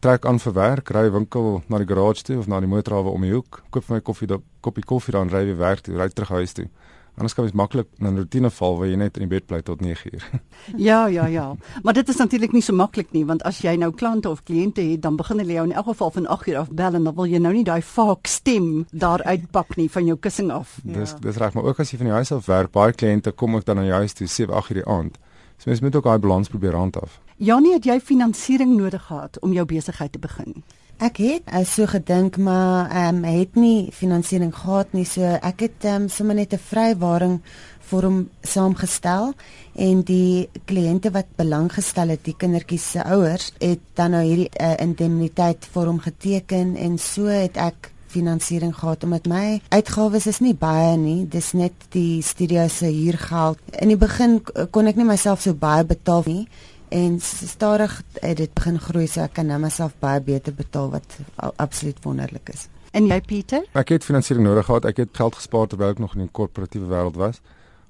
trek 0.00 0.26
aan 0.26 0.38
vir 0.38 0.52
werk, 0.52 0.90
ry 0.90 1.10
winkel 1.10 1.62
na 1.68 1.78
die 1.78 1.88
garage 1.88 2.22
toe 2.22 2.38
of 2.38 2.46
na 2.46 2.60
die 2.60 2.70
motorhawe 2.70 3.10
om 3.10 3.22
die 3.22 3.32
hoek, 3.32 3.62
koop 3.70 3.84
vir 3.84 3.96
my 3.96 4.00
koffie, 4.00 4.28
'n 4.28 4.42
koppie 4.60 4.84
koffie 4.84 5.12
dan 5.12 5.28
ry 5.28 5.44
weer 5.44 5.56
werk 5.58 5.80
toe, 5.80 5.96
ry 5.96 6.08
terug 6.08 6.28
huis 6.28 6.52
toe. 6.52 6.68
Anders 7.16 7.32
kan 7.32 7.46
jy 7.46 7.54
maklik 7.56 7.86
in 7.98 8.06
'n 8.06 8.16
rotine 8.16 8.50
val 8.50 8.76
waar 8.76 8.88
jy 8.88 8.96
net 8.96 9.16
in 9.16 9.28
die 9.28 9.28
bed 9.28 9.46
bly 9.46 9.62
tot 9.62 9.80
9uur. 9.80 10.22
ja, 10.88 11.06
ja, 11.06 11.26
ja. 11.26 11.56
Maar 11.82 11.94
dit 11.94 12.08
is 12.08 12.16
natuurlik 12.16 12.52
nie 12.52 12.60
so 12.60 12.74
maklik 12.74 13.12
nie 13.12 13.24
want 13.24 13.42
as 13.42 13.62
jy 13.62 13.76
nou 13.76 13.90
klante 13.90 14.28
of 14.28 14.42
kliënte 14.42 14.82
het, 14.82 15.00
dan 15.02 15.16
begin 15.16 15.38
hulle 15.38 15.52
jou 15.52 15.64
in 15.64 15.72
elk 15.72 15.86
geval 15.86 16.10
van 16.10 16.26
8uur 16.26 16.56
af 16.56 16.70
bel 16.70 16.94
en 16.94 17.04
dan 17.04 17.14
wil 17.14 17.26
jy 17.26 17.38
nou 17.38 17.52
nie 17.54 17.64
daai 17.64 17.82
vaak 17.82 18.26
stem 18.26 18.86
daar 18.92 19.22
uitpak 19.22 19.76
nie 19.76 19.90
van 19.90 20.04
jou 20.04 20.18
kussing 20.18 20.50
af. 20.50 20.78
Ja. 20.84 20.92
Dis 20.92 21.14
dis 21.20 21.36
reg, 21.36 21.54
maar 21.54 21.64
ook 21.64 21.80
as 21.80 21.90
jy 21.90 21.96
van 21.96 22.06
die 22.06 22.14
huis 22.14 22.32
af 22.32 22.46
werk, 22.46 22.70
baie 22.72 22.92
kliënte 22.92 23.32
kom 23.32 23.56
ook 23.56 23.64
dan 23.64 23.76
na 23.76 23.84
jou 23.84 23.96
huis 23.96 24.12
toe 24.12 24.26
7, 24.26 24.54
8uur 24.54 24.74
die 24.74 24.86
aand. 24.86 25.18
So 25.56 25.70
mens 25.70 25.80
moet 25.80 25.96
ook 25.96 26.04
daai 26.04 26.18
balans 26.18 26.48
probeer 26.48 26.74
handhaaf. 26.76 27.20
Janie, 27.36 27.74
het 27.74 27.84
jy 27.84 27.98
finansiering 28.00 28.70
nodig 28.78 29.02
gehad 29.10 29.34
om 29.44 29.52
jou 29.52 29.66
besigheid 29.68 30.08
te 30.12 30.18
begin? 30.18 30.62
Ek 31.04 31.18
het 31.20 31.50
uh, 31.52 31.60
so 31.68 31.84
gedink 31.84 32.38
maar 32.40 32.88
ehm 32.88 33.18
um, 33.18 33.24
het 33.28 33.58
nie 33.60 33.90
finansiering 33.92 34.54
gehad 34.56 34.94
nie. 34.96 35.04
So 35.04 35.20
ek 35.20 35.66
het 35.66 35.84
ehm 35.84 36.06
um, 36.06 36.08
sommer 36.08 36.34
net 36.34 36.54
'n 36.54 36.58
vrywaring 36.58 37.42
vorm 37.90 38.30
saamgestel 38.42 39.34
en 39.74 40.00
die 40.02 40.48
kliënte 40.64 41.12
wat 41.12 41.26
belang 41.36 41.68
gestel 41.72 42.08
het 42.08 42.24
die 42.24 42.36
kindertjies 42.36 42.90
se 42.90 43.04
ouers 43.04 43.52
het 43.60 43.80
dan 43.94 44.10
nou 44.10 44.24
hierdie 44.24 44.50
uh, 44.60 44.72
indemniteit 44.80 45.68
vorm 45.72 45.98
geteken 46.00 46.76
en 46.76 46.98
so 46.98 47.26
het 47.26 47.56
ek 47.56 47.92
finansiering 48.06 48.72
gehad 48.74 49.04
omdat 49.04 49.26
my 49.26 49.60
uitgawes 49.68 50.26
is 50.26 50.40
nie 50.40 50.54
baie 50.54 50.96
nie. 50.96 51.28
Dis 51.28 51.52
net 51.52 51.74
die 51.90 52.22
studio 52.22 52.68
se 52.68 52.86
huurgeld. 52.86 53.58
In 53.80 53.88
die 53.88 54.00
begin 54.00 54.40
kon 54.70 54.86
ek 54.86 54.96
nie 54.96 55.04
myself 55.04 55.42
so 55.42 55.52
baie 55.52 55.84
betaal 55.84 56.22
nie 56.24 56.48
en 56.88 57.20
stadig 57.20 58.02
het 58.20 58.36
dit 58.36 58.54
begin 58.54 58.78
groei 58.78 59.06
so 59.06 59.20
ek 59.20 59.32
kan 59.38 59.46
nou 59.46 59.58
myself 59.60 59.94
baie 59.98 60.20
beter 60.20 60.54
betaal 60.54 60.90
wat 60.90 61.18
absoluut 61.56 61.98
wonderlik 62.04 62.48
is. 62.54 62.68
En 62.96 63.06
jy 63.10 63.20
Pieter? 63.20 63.66
Ek 63.76 63.90
het 63.92 64.04
finansiering 64.04 64.46
nodig 64.46 64.64
gehad. 64.64 64.86
Ek 64.88 64.96
het 64.96 65.12
geld 65.12 65.34
gespaar 65.36 65.66
terwyl 65.68 65.92
ek 65.92 65.98
nog 66.00 66.14
in 66.16 66.24
die 66.24 66.32
korporatiewe 66.32 66.88
wêreld 66.88 67.18
was. 67.20 67.42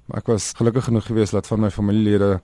Maar 0.07 0.23
ek 0.23 0.31
was 0.33 0.51
gelukkig 0.57 0.89
genoeg 0.89 1.05
geweest 1.07 1.35
dat 1.35 1.47
van 1.47 1.63
my 1.63 1.69
familielede 1.71 2.41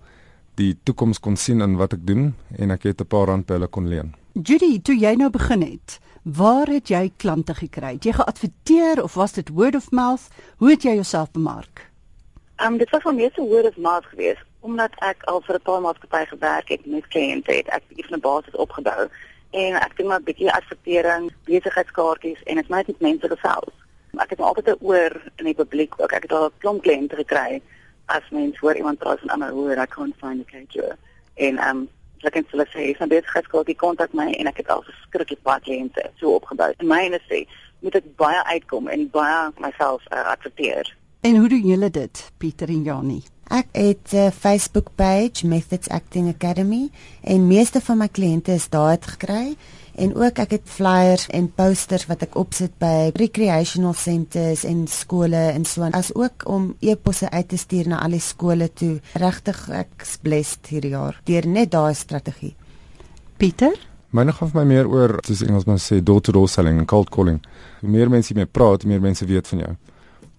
die 0.59 0.77
toekoms 0.83 1.19
kon 1.19 1.35
sien 1.35 1.63
in 1.65 1.75
wat 1.79 1.97
ek 1.97 2.05
doen 2.07 2.33
en 2.55 2.71
ek 2.71 2.83
het 2.83 3.01
'n 3.01 3.07
paar 3.07 3.27
rand 3.27 3.45
by 3.45 3.53
hulle 3.53 3.67
kon 3.67 3.87
leen. 3.87 4.13
Judy, 4.33 4.81
toe 4.81 4.95
jy 4.95 5.15
nou 5.15 5.29
begin 5.29 5.61
het, 5.61 5.99
waar 6.23 6.67
het 6.67 6.87
jy 6.87 7.11
klante 7.17 7.53
gekry? 7.53 7.93
Het 7.93 8.03
jy 8.03 8.13
geadverteer 8.13 9.03
of 9.03 9.13
was 9.13 9.33
dit 9.33 9.49
word 9.49 9.75
of 9.75 9.91
mouth? 9.91 10.27
Hoe 10.57 10.69
het 10.69 10.83
jy 10.83 10.93
jouself 10.93 11.31
bemark? 11.31 11.89
Ehm 12.55 12.73
um, 12.73 12.77
dit 12.77 12.89
was 12.89 13.01
van 13.01 13.15
meeste 13.15 13.41
word 13.41 13.65
of 13.65 13.77
mouth 13.77 14.05
geweest 14.05 14.45
omdat 14.63 14.95
ek 15.03 15.23
al 15.31 15.41
vir 15.45 15.55
'n 15.55 15.67
paar 15.67 15.81
maatskappye 15.81 16.25
gewerk 16.25 16.67
het 16.69 16.85
met 16.85 17.07
kliënte 17.13 17.51
het 17.59 17.67
ek 17.67 17.87
bietjie 17.87 18.07
van 18.07 18.17
'n 18.17 18.27
basis 18.29 18.55
opgebou 18.65 19.01
en 19.51 19.71
ek 19.85 19.97
doen 19.97 20.07
maar 20.07 20.19
'n 20.19 20.29
bietjie 20.29 20.53
advertering, 20.53 21.31
besigheidskaartjies 21.45 22.43
en 22.43 22.55
dit 22.55 22.67
maak 22.67 22.87
net 22.87 22.99
mense 22.99 23.27
gesels. 23.27 23.75
Ek 24.23 24.29
het 24.29 24.39
altyd 24.39 24.67
'n 24.69 24.85
oor 24.89 25.21
in 25.35 25.45
die 25.45 25.59
publiek 25.61 25.93
ook. 25.97 26.11
Ek 26.11 26.21
het 26.21 26.31
al 26.31 26.45
'n 26.45 26.57
klomp 26.57 26.81
kliënte 26.83 27.15
gekry 27.15 27.61
as 28.05 28.29
mens 28.31 28.59
hoor 28.59 28.75
iemand 28.75 28.97
praat 28.97 29.19
van 29.19 29.29
ander 29.29 29.49
hoe 29.49 29.75
ek 29.75 29.89
kan 29.89 30.13
find 30.19 30.41
a 30.41 30.51
caterer 30.51 30.97
en 31.35 31.57
ehm 31.57 31.77
um, 31.77 31.89
ek 32.23 32.33
het 32.33 32.51
hulle 32.51 32.67
sê, 32.71 32.97
"Van 32.97 33.07
besigheidskaartjie 33.07 33.75
kontak 33.75 34.13
my" 34.13 34.31
en 34.31 34.47
ek 34.47 34.57
het 34.57 34.69
al 34.69 34.83
verskriklik 34.83 35.41
baie 35.41 35.59
kliënte 35.59 36.11
so 36.15 36.35
opgebou. 36.35 36.73
In 36.77 36.87
my 36.87 37.03
industrie 37.03 37.47
moet 37.79 37.95
ek 37.95 38.15
baie 38.15 38.43
uitkom 38.43 38.87
en 38.87 39.09
baie 39.09 39.51
myself 39.57 40.03
uh, 40.11 40.25
adverteer. 40.25 40.95
En 41.21 41.35
hoe 41.35 41.49
doen 41.49 41.67
julle 41.67 41.89
dit, 41.89 42.31
Pieter 42.37 42.67
en 42.67 42.83
Janie? 42.83 43.32
Ek 43.47 43.67
het 43.71 44.11
'n 44.11 44.15
uh, 44.15 44.31
Facebook 44.31 44.87
page 44.95 45.47
Methods 45.47 45.89
Acting 45.89 46.27
Academy 46.27 46.89
en 47.21 47.47
meeste 47.47 47.81
van 47.81 47.97
my 47.97 48.07
kliënte 48.07 48.51
is 48.51 48.69
daar 48.69 48.89
het 48.89 49.05
gekry 49.05 49.55
en 49.95 50.15
ook 50.15 50.37
ek 50.37 50.51
het 50.51 50.61
flyers 50.65 51.27
en 51.27 51.51
posters 51.53 52.05
wat 52.05 52.21
ek 52.21 52.35
opsit 52.35 52.71
by 52.77 53.11
recreational 53.13 53.93
centers 53.93 54.63
en 54.63 54.87
skole 54.87 55.51
en 55.53 55.65
so 55.65 55.81
aan 55.81 55.91
as 55.91 56.13
ook 56.15 56.47
om 56.47 56.75
e-posse 56.79 57.29
uit 57.29 57.47
te 57.47 57.57
stuur 57.57 57.87
na 57.87 58.01
al 58.01 58.09
die 58.09 58.19
skole 58.19 58.73
toe. 58.73 58.99
Regtig 59.13 59.69
ek's 59.69 60.17
blessed 60.21 60.67
hierdie 60.67 60.91
jaar 60.91 61.21
deur 61.23 61.47
net 61.47 61.71
daai 61.71 61.93
strategie. 61.93 62.55
Pieter 63.37 63.91
Myne 64.13 64.29
gaan 64.31 64.49
vir 64.51 64.59
my 64.59 64.65
meer 64.69 64.87
oor 64.87 65.15
soos 65.25 65.41
Engelsman 65.41 65.79
sê 65.81 65.97
door-to-door 66.05 66.49
selling 66.49 66.77
en 66.77 66.85
cold 66.85 67.09
calling. 67.09 67.39
Hoe 67.81 67.89
meer 67.89 68.11
mense 68.13 68.29
jy 68.29 68.35
mee 68.37 68.45
praat, 68.45 68.85
meer 68.85 69.01
mense 69.01 69.25
weet 69.25 69.47
van 69.47 69.59
jou. 69.63 69.71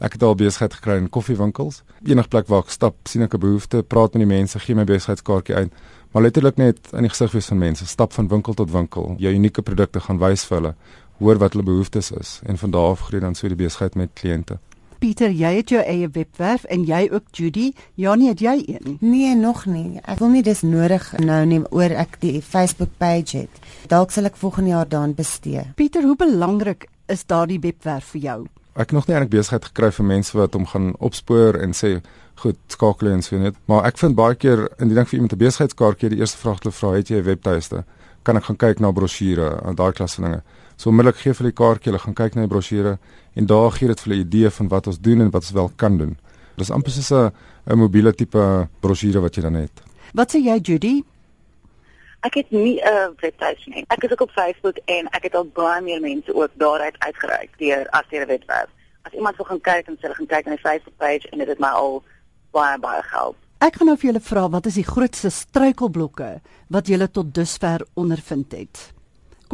Ek 0.05 0.19
het 0.19 0.23
al 0.23 0.35
besigheid 0.37 0.75
gekry 0.77 0.99
in 1.01 1.07
koffiewinkels. 1.09 1.79
Enige 2.05 2.29
plek 2.29 2.49
waar 2.53 2.67
ek 2.67 2.73
stap, 2.75 2.97
sien 3.09 3.23
ek 3.25 3.35
'n 3.35 3.41
behoefte, 3.41 3.83
praat 3.83 4.13
met 4.13 4.29
die 4.29 4.35
mense, 4.37 4.59
gee 4.59 4.75
my 4.75 4.85
besigheidskaartjie 4.85 5.55
uit. 5.55 5.73
Maar 6.13 6.23
letterlik 6.23 6.57
net 6.57 6.79
in 6.93 7.03
die 7.03 7.09
gesig 7.09 7.33
wees 7.33 7.47
van 7.47 7.59
mense, 7.59 7.87
stap 7.87 8.13
van 8.13 8.29
winkel 8.29 8.55
tot 8.55 8.71
winkel, 8.71 9.15
jou 9.19 9.33
unieke 9.33 9.63
produkte 9.63 10.01
gaan 10.01 10.19
wys 10.19 10.45
vir 10.45 10.57
hulle, 10.57 10.75
hoor 11.19 11.39
wat 11.39 11.53
hulle 11.53 11.65
behoeftes 11.65 12.11
is 12.11 12.41
en 12.45 12.59
van 12.59 12.71
daar 12.71 12.91
af 12.91 13.01
groei 13.01 13.21
dan 13.21 13.35
so 13.35 13.49
die 13.49 13.57
besigheid 13.57 13.95
met 13.95 14.11
kliënte. 14.15 14.59
Pieter, 14.99 15.31
jy 15.31 15.57
het 15.57 15.69
jou 15.69 15.83
eie 15.83 16.09
webwerf 16.09 16.65
en 16.65 16.85
jy 16.85 17.09
ook 17.13 17.23
Judy. 17.33 17.73
Ja 17.95 18.15
nee, 18.15 18.29
het 18.29 18.41
jy 18.41 18.65
een? 18.67 18.99
Nee, 19.01 19.35
nog 19.35 19.67
nie. 19.67 20.01
Ek 20.05 20.19
wil 20.19 20.29
nie 20.29 20.43
dis 20.43 20.63
nodig 20.63 21.13
nou 21.19 21.45
nie 21.47 21.63
oor 21.71 21.91
ek 21.91 22.21
die 22.21 22.43
Facebook 22.43 22.91
page 22.99 23.37
het. 23.39 23.51
Dalk 23.89 24.11
sal 24.11 24.25
ek 24.25 24.37
volgende 24.37 24.71
jaar 24.71 24.89
daaraan 24.89 25.15
bestee. 25.15 25.65
Pieter, 25.75 26.03
hoe 26.03 26.17
belangrik 26.17 26.89
is 27.07 27.25
daardie 27.25 27.61
webwerf 27.61 28.05
vir 28.05 28.21
jou? 28.21 28.47
Ek 28.75 28.91
nog 28.91 29.07
nie 29.07 29.15
eintlik 29.15 29.31
besigheid 29.31 29.69
gekry 29.69 29.93
vir 29.95 30.07
mense 30.07 30.35
wat 30.35 30.57
hom 30.59 30.65
gaan 30.67 30.95
opspoor 30.99 31.55
en 31.63 31.77
sê 31.79 32.01
goed, 32.43 32.57
skakel 32.67 33.13
en 33.13 33.21
so 33.23 33.39
net. 33.39 33.55
Maar 33.71 33.85
ek 33.87 34.01
vind 34.01 34.17
baie 34.19 34.35
keer 34.35 34.65
in 34.83 34.91
die 34.91 34.97
ding 34.99 35.07
vir 35.07 35.19
iemand 35.21 35.33
'n 35.33 35.39
besigheidskaartjie, 35.39 36.11
die 36.11 36.19
eerste 36.19 36.39
vraag 36.39 36.59
wat 36.59 36.65
hulle 36.65 36.79
vra, 36.81 36.91
het 36.99 37.09
jy 37.09 37.19
'n 37.19 37.25
webtuiste? 37.25 37.85
Kan 38.25 38.37
ek 38.37 38.45
gaan 38.45 38.57
kyk 38.57 38.81
na 38.81 38.91
brosjure 38.91 39.61
en 39.63 39.75
daai 39.75 39.93
klas 39.93 40.15
van 40.15 40.25
dinge? 40.25 40.43
So 40.77 40.91
onmiddellik 40.91 41.17
gee 41.23 41.33
vir 41.35 41.47
die 41.47 41.53
kaartjie, 41.53 41.93
hulle 41.93 42.03
gaan 42.03 42.15
kyk 42.15 42.35
na 42.35 42.41
die 42.41 42.49
brosjure 42.49 42.99
en 43.37 43.47
daar 43.47 43.71
gee 43.71 43.89
dit 43.89 44.01
vir 44.01 44.13
hulle 44.13 44.23
'n 44.23 44.27
idee 44.27 44.51
van 44.51 44.69
wat 44.69 44.87
ons 44.87 44.99
doen 44.99 45.21
en 45.21 45.31
wat 45.31 45.43
ons 45.43 45.53
wel 45.53 45.71
kan 45.77 45.99
doen. 45.99 46.17
Dis 46.57 46.71
amper 46.71 46.91
soos 46.91 47.13
'n 47.13 47.33
'n 47.67 47.79
mobiele 47.79 48.13
tipe 48.13 48.69
brosjure 48.81 49.21
wat 49.21 49.35
jy 49.37 49.43
dan 49.43 49.55
het. 49.55 49.83
Wat 50.15 50.35
sê 50.35 50.39
jy 50.39 50.59
Judy? 50.61 51.05
Ek 52.25 52.35
het 52.35 52.51
nie 52.51 52.81
'n 52.81 52.89
uh, 52.89 53.09
webtuis 53.21 53.67
nie. 53.67 53.85
Ek 53.89 54.03
is 54.05 54.13
ook 54.13 54.21
op 54.21 54.31
Facebook 54.31 54.77
en 54.85 55.09
ek 55.09 55.23
het 55.23 55.35
al 55.35 55.45
baie 55.45 55.83
meer 55.83 56.01
mense 56.01 56.35
ook 56.35 56.51
daaruit 56.55 56.97
uitgereik 56.99 57.51
deur 57.59 57.89
as 57.91 58.09
deur 58.09 58.23
'n 58.23 58.27
webwerf. 58.27 58.71
As 59.03 59.13
iemand 59.13 59.37
wil 59.37 59.45
gaan 59.47 59.61
kyk 59.61 59.87
en 59.87 59.97
hulle 60.01 60.15
gaan 60.15 60.27
kyk 60.27 60.45
na 60.45 60.51
die 60.51 60.69
Facebook 60.69 60.97
page 60.97 61.29
en 61.31 61.39
dit 61.39 61.49
het 61.49 61.59
my 61.59 61.69
al 61.69 62.03
baie 62.51 62.79
baie 62.79 63.03
gehelp. 63.03 63.37
Ek 63.59 63.77
gaan 63.77 63.87
nou 63.87 63.97
vir 63.97 64.11
julle 64.11 64.21
vra 64.21 64.49
wat 64.49 64.67
is 64.67 64.75
die 64.75 64.87
grootste 64.87 65.31
struikelblokke 65.31 66.41
wat 66.69 66.87
julle 66.87 67.11
tot 67.11 67.35
dusver 67.35 67.87
ondervind 67.95 68.53
het? 68.53 68.94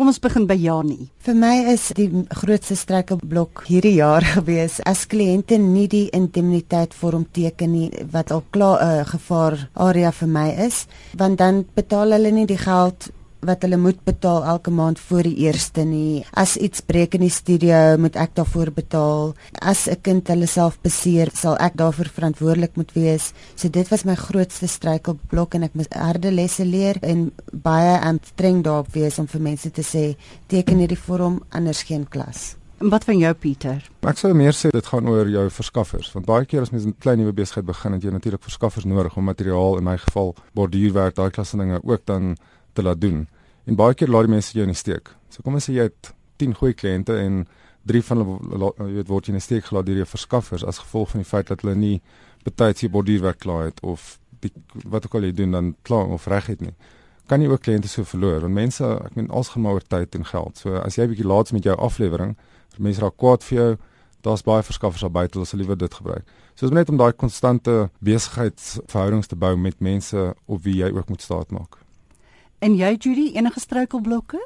Kom 0.00 0.08
ons 0.08 0.16
begin 0.16 0.46
by 0.48 0.54
Janie. 0.56 1.10
Vir 1.20 1.34
my 1.36 1.56
is 1.74 1.90
die 1.92 2.06
grootste 2.32 2.72
struikelblok 2.80 3.66
hierdie 3.66 3.98
jaar 3.98 4.24
gewees 4.38 4.78
as 4.88 5.02
kliënte 5.12 5.58
nie 5.60 5.90
die 5.92 6.06
indemniteit 6.16 6.96
vorm 6.96 7.26
teken 7.36 7.74
nie 7.74 7.90
wat 8.14 8.32
al 8.32 8.40
klaar 8.48 8.80
'n 8.80 9.02
uh, 9.02 9.04
gevaar 9.10 9.58
area 9.76 10.10
vir 10.22 10.30
my 10.38 10.48
is, 10.68 10.86
want 11.12 11.36
dan 11.36 11.66
betaal 11.76 12.16
hulle 12.16 12.32
nie 12.32 12.46
die 12.48 12.56
geld 12.56 13.12
wat 13.46 13.62
hulle 13.64 13.76
moet 13.80 13.98
betaal 14.04 14.44
elke 14.44 14.70
maand 14.70 15.00
voor 15.00 15.22
die 15.22 15.36
eerste 15.46 15.84
nie. 15.84 16.24
As 16.32 16.56
iets 16.56 16.80
breek 16.84 17.14
in 17.14 17.24
die 17.24 17.32
studio, 17.32 17.96
moet 17.98 18.16
ek 18.20 18.34
daarvoor 18.36 18.72
betaal. 18.76 19.34
As 19.60 19.88
'n 19.88 20.00
kind 20.02 20.28
hulle 20.28 20.46
self 20.46 20.80
beseer, 20.80 21.30
sal 21.34 21.56
ek 21.56 21.76
daarvoor 21.76 22.10
verantwoordelik 22.12 22.76
moet 22.76 22.92
wees. 22.92 23.32
So 23.54 23.68
dit 23.68 23.88
was 23.88 24.04
my 24.04 24.14
grootste 24.14 24.66
struikelblok 24.66 25.54
en 25.54 25.62
ek 25.62 25.74
moes 25.74 25.88
harde 25.90 26.30
lesse 26.30 26.64
leer 26.64 26.96
en 27.02 27.32
baie 27.52 27.98
aan 27.98 28.18
streng 28.22 28.62
daarop 28.62 28.92
wees 28.92 29.18
om 29.18 29.26
vir 29.26 29.40
mense 29.40 29.70
te 29.70 29.82
sê 29.82 30.16
teken 30.46 30.78
hierdie 30.78 30.98
vorm 30.98 31.42
anders 31.50 31.82
geen 31.82 32.08
klas. 32.08 32.56
En 32.80 32.88
wat 32.88 33.04
van 33.04 33.18
jou 33.18 33.34
Pieter? 33.34 33.82
Ek 34.08 34.16
sou 34.16 34.30
meer 34.32 34.56
sê 34.56 34.70
dit 34.72 34.86
gaan 34.88 35.08
oor 35.12 35.28
jou 35.28 35.42
verskaffers 35.52 36.12
want 36.14 36.24
baie 36.24 36.46
keer 36.48 36.64
as 36.64 36.70
mens 36.72 36.86
'n 36.86 36.94
klein 36.98 37.18
nuwe 37.18 37.32
besigheid 37.32 37.66
begin, 37.66 37.92
het 37.92 38.02
jy 38.02 38.10
natuurlik 38.10 38.42
verskaffers 38.42 38.84
nodig 38.84 39.16
om 39.16 39.24
materiaal 39.24 39.76
in 39.76 39.84
my 39.84 39.98
geval 39.98 40.34
borduurwerk, 40.54 41.14
daai 41.14 41.30
klas 41.30 41.50
dinge 41.50 41.80
ook 41.84 42.06
dan 42.06 42.36
te 42.72 42.82
laat 42.82 43.00
doen. 43.00 43.26
En 43.66 43.76
baie 43.78 43.94
keer 43.94 44.08
laat 44.08 44.28
die 44.28 44.34
mense 44.34 44.52
jou 44.56 44.64
in 44.66 44.72
die 44.72 44.78
steek. 44.78 45.12
So 45.30 45.42
kom 45.42 45.58
ons 45.58 45.68
sê 45.68 45.76
jy 45.76 45.88
het 45.90 46.12
10 46.42 46.56
goeie 46.58 46.74
kliënte 46.74 47.16
en 47.20 47.44
3 47.88 48.02
van 48.08 48.22
hulle 48.22 48.72
jy 48.78 48.94
weet 48.98 49.10
word 49.10 49.28
jy 49.28 49.34
in 49.34 49.40
die 49.40 49.44
steek 49.44 49.68
gelaat 49.68 49.88
deur 49.88 50.02
jou 50.02 50.08
verskaffers 50.08 50.64
as 50.66 50.80
gevolg 50.82 51.12
van 51.14 51.24
die 51.24 51.28
feit 51.28 51.48
dat 51.52 51.64
hulle 51.64 51.76
nie 51.78 51.98
betyds 52.44 52.84
hier 52.84 52.92
borduurwerk 52.92 53.40
klaar 53.40 53.68
het 53.70 53.80
of 53.84 54.16
die, 54.40 54.52
wat 54.84 55.06
ook 55.06 55.16
al 55.18 55.28
jy 55.28 55.34
doen 55.36 55.56
dan 55.56 55.74
klaar 55.88 56.08
of 56.12 56.26
reg 56.30 56.48
het 56.52 56.64
nie. 56.64 56.74
Kan 57.28 57.44
jy 57.44 57.50
ook 57.52 57.62
kliënte 57.64 57.88
so 57.88 58.04
verloor 58.04 58.40
want 58.44 58.56
mense 58.56 58.84
ek 58.84 59.16
meen 59.16 59.30
alles 59.30 59.52
gaan 59.54 59.66
maar 59.66 59.78
oor 59.78 59.86
tyd 59.86 60.16
en 60.18 60.26
geld. 60.26 60.60
So 60.60 60.80
as 60.80 60.98
jy 60.98 61.08
bietjie 61.10 61.28
laat 61.28 61.52
met 61.56 61.68
jou 61.68 61.76
aflewering, 61.76 62.36
mense 62.80 63.02
raak 63.02 63.16
kwaad 63.20 63.44
vir 63.46 63.58
jou. 63.58 63.70
Daar's 64.24 64.44
baie 64.44 64.64
verskaffers 64.64 65.00
daar 65.00 65.12
buite, 65.12 65.38
hulle 65.38 65.48
sal 65.48 65.60
liewer 65.62 65.78
dit 65.80 65.94
gebruik. 65.94 66.26
So 66.54 66.66
is 66.68 66.74
net 66.76 66.90
om 66.92 66.98
daai 67.00 67.12
konstante 67.16 67.88
besigheidsverhoudings 68.04 69.30
te 69.30 69.36
bou 69.36 69.54
met 69.56 69.80
mense 69.80 70.34
op 70.44 70.64
wie 70.66 70.76
jy 70.82 70.90
ook 70.92 71.08
moet 71.08 71.24
staatmaak. 71.24 71.78
En 72.60 72.74
jy 72.76 72.96
Judy, 72.98 73.30
enige 73.32 73.60
struikelblokke? 73.60 74.38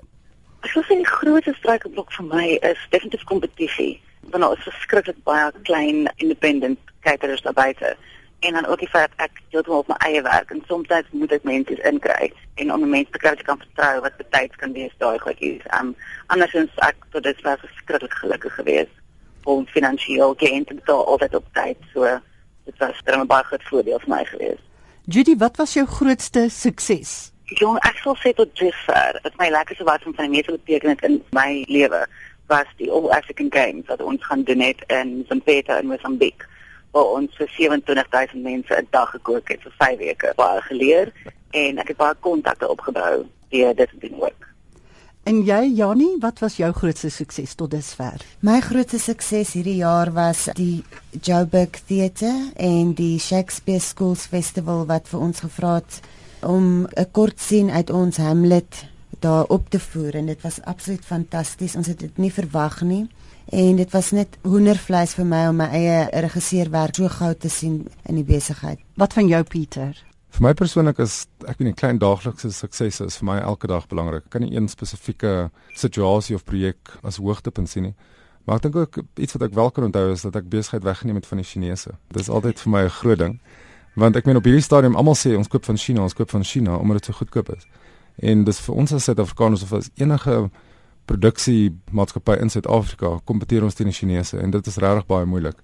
Ek 0.62 0.70
sou 0.70 0.84
sê 0.86 0.94
die 1.00 1.08
grootste 1.08 1.50
struikelblok 1.56 2.12
vir 2.14 2.26
my 2.28 2.44
is 2.68 2.82
definitief 2.92 3.24
kompetisie. 3.26 3.96
Want 4.30 4.44
daar 4.44 4.54
is 4.54 4.68
verskriklik 4.68 5.18
baie 5.26 5.48
klein 5.66 6.06
independent 6.22 6.92
caterers 7.02 7.42
daar 7.42 7.56
buite. 7.58 7.90
En 8.46 8.54
dan 8.54 8.68
ook 8.70 8.84
die 8.84 8.90
feit 8.92 9.10
ek 9.24 9.42
heeltemal 9.50 9.82
op 9.82 9.90
my 9.90 9.98
eie 10.06 10.22
werk 10.22 10.54
en 10.54 10.62
soms 10.70 10.94
moet 11.10 11.34
ek 11.34 11.50
mense 11.50 11.80
inkry 11.90 12.30
en 12.62 12.72
om 12.76 12.86
mense 12.86 13.10
te 13.10 13.18
kry 13.18 13.34
wat 13.34 13.44
kan 13.50 13.62
vertrou 13.66 14.06
wat 14.06 14.22
betyds 14.22 14.62
kan 14.62 14.78
wees 14.78 14.94
daai 15.02 15.18
goedjies. 15.26 15.66
Um 15.74 15.96
andersins 16.30 16.70
ek 16.86 17.02
tot 17.10 17.26
dit 17.26 17.42
was 17.42 17.66
verskriklik 17.66 18.14
gelukkig 18.22 18.54
geweest 18.62 18.94
om 19.42 19.66
finansiëel 19.74 20.38
geënt 20.38 20.70
te 20.70 20.78
betaal 20.78 21.02
altyd 21.02 21.34
op 21.42 21.52
tyd. 21.58 21.82
So 21.90 22.06
dit 22.70 22.78
was 22.78 23.02
'n 23.10 23.26
baie 23.26 23.50
groot 23.50 23.68
voordeel 23.74 23.98
vir 23.98 24.16
my 24.16 24.24
geweest. 24.24 24.62
Judy, 25.04 25.36
wat 25.36 25.56
was 25.56 25.74
jou 25.74 25.86
grootste 25.86 26.48
sukses? 26.48 27.33
Jong, 27.44 27.76
ek 27.84 27.98
sal 28.00 28.16
sê 28.16 28.32
tot 28.32 28.48
dusver, 28.56 29.18
dit 29.22 29.34
my 29.36 29.50
lekkerste 29.52 29.84
wat 29.84 30.02
van 30.06 30.14
my 30.16 30.28
meeste 30.32 30.54
beteken 30.56 30.94
het 30.94 31.02
in 31.04 31.18
my 31.36 31.64
lewe 31.68 32.06
was 32.48 32.68
die 32.76 32.90
All 32.90 33.10
African 33.12 33.50
Games 33.52 33.86
wat 33.86 34.02
ons 34.02 34.24
gaan 34.24 34.42
doen 34.44 34.60
het 34.60 34.80
in. 34.86 35.26
Peter 35.44 35.78
in 35.78 35.86
Mozambique. 35.86 36.48
Waar 36.90 37.04
ons 37.18 37.36
vir 37.36 37.48
27000 37.48 38.42
mense 38.42 38.74
'n 38.74 38.86
dag 38.90 39.10
gekook 39.10 39.48
het 39.48 39.62
vir 39.62 39.74
5 39.78 39.98
weke. 39.98 40.32
Baie 40.36 40.60
geleer 40.60 41.12
en 41.50 41.78
ek 41.78 41.88
het 41.88 41.96
baie 41.96 42.14
kontakte 42.20 42.68
opgebou 42.68 43.26
deur 43.48 43.74
dit 43.74 43.88
te 43.88 44.08
doen 44.08 44.22
ook. 44.22 44.40
En 45.24 45.42
jy 45.42 45.72
Janie, 45.74 46.16
wat 46.20 46.38
was 46.38 46.56
jou 46.56 46.72
grootste 46.72 47.08
sukses 47.10 47.54
tot 47.54 47.70
dusver? 47.70 48.20
My 48.40 48.60
grootste 48.60 48.98
sukses 48.98 49.52
hierdie 49.52 49.76
jaar 49.76 50.12
was 50.12 50.48
die 50.52 50.84
Joburg 51.20 51.80
Theatre 51.86 52.52
en 52.56 52.92
die 52.92 53.18
Shakespeare 53.18 53.80
Schools 53.80 54.26
Festival 54.26 54.86
wat 54.86 55.08
vir 55.08 55.20
ons 55.20 55.40
gevra 55.40 55.74
het 55.74 56.00
om 56.44 56.86
'n 56.86 57.10
kort 57.10 57.40
sien 57.40 57.70
uit 57.70 57.90
ons 57.90 58.16
Hamlet 58.16 58.86
daar 59.20 59.44
op 59.44 59.70
te 59.70 59.80
voer 59.80 60.14
en 60.14 60.26
dit 60.26 60.42
was 60.42 60.62
absoluut 60.62 61.04
fantasties. 61.04 61.76
Ons 61.76 61.86
het 61.86 61.98
dit 61.98 62.16
nie 62.16 62.32
verwag 62.32 62.80
nie 62.82 63.08
en 63.44 63.76
dit 63.76 63.90
was 63.90 64.10
net 64.10 64.38
hoendervleis 64.42 65.14
vir 65.14 65.26
my 65.26 65.46
om 65.48 65.56
my 65.56 65.68
eie 65.76 66.08
regisseurwerk 66.24 66.96
so 66.96 67.08
gou 67.08 67.34
te 67.34 67.48
sien 67.48 67.86
in 68.08 68.14
die 68.14 68.24
besigheid. 68.24 68.78
Wat 68.94 69.12
van 69.12 69.28
jou 69.28 69.42
Pieter? 69.42 70.04
Vir 70.34 70.42
my 70.42 70.54
persoonlik 70.54 70.98
is 70.98 71.26
ek 71.46 71.58
weet 71.58 71.68
nie 71.68 71.76
klein 71.78 71.98
daaglikse 71.98 72.50
suksese 72.52 73.04
is 73.06 73.20
vir 73.20 73.28
my 73.28 73.38
elke 73.38 73.68
dag 73.70 73.86
belangrik. 73.88 74.24
Ek 74.24 74.30
kan 74.30 74.42
nie 74.42 74.56
een 74.56 74.68
spesifieke 74.68 75.50
situasie 75.74 76.34
of 76.34 76.44
projek 76.44 76.96
as 77.02 77.20
hoogtepunt 77.22 77.70
sien 77.70 77.90
nie. 77.90 77.94
Maar 78.44 78.56
ek 78.56 78.62
dink 78.66 78.76
ook 78.76 78.98
iets 79.14 79.36
wat 79.36 79.46
ek 79.46 79.54
wel 79.54 79.70
kan 79.70 79.84
onthou 79.84 80.08
is 80.12 80.24
dat 80.26 80.36
ek 80.36 80.50
besigheid 80.52 80.84
weggeneem 80.84 81.20
het 81.20 81.28
van 81.30 81.40
die 81.40 81.46
Chinese. 81.48 81.94
Dit 82.12 82.26
is 82.26 82.28
altyd 82.28 82.60
vir 82.60 82.70
my 82.70 82.82
'n 82.84 82.96
groot 82.98 83.18
ding. 83.18 83.38
Want 83.94 84.16
ek 84.16 84.26
meen 84.26 84.36
op 84.36 84.46
hierdie 84.48 84.64
stadium 84.64 84.96
almal 84.98 85.14
sê 85.14 85.36
ons 85.38 85.48
koop 85.48 85.64
van 85.64 85.78
China, 85.78 86.02
ons 86.02 86.14
koop 86.14 86.30
van 86.30 86.44
China 86.44 86.76
omdat 86.76 87.02
dit 87.02 87.10
so 87.10 87.18
goedkoop 87.20 87.52
is. 87.54 87.66
En 88.16 88.44
dis 88.44 88.58
vir 88.66 88.74
ons 88.74 88.92
as 88.92 89.06
Suid-Afrikaners 89.06 89.62
of 89.62 89.72
as 89.72 89.90
enige 89.94 90.48
produksie 91.06 91.74
maatskappy 91.92 92.38
in 92.40 92.50
Suid-Afrika 92.50 93.18
kompeteer 93.28 93.64
ons 93.66 93.74
teen 93.74 93.90
die 93.90 93.96
Chinese 93.96 94.40
en 94.40 94.54
dit 94.54 94.66
is 94.66 94.80
regtig 94.82 95.06
baie 95.10 95.28
moeilik. 95.28 95.56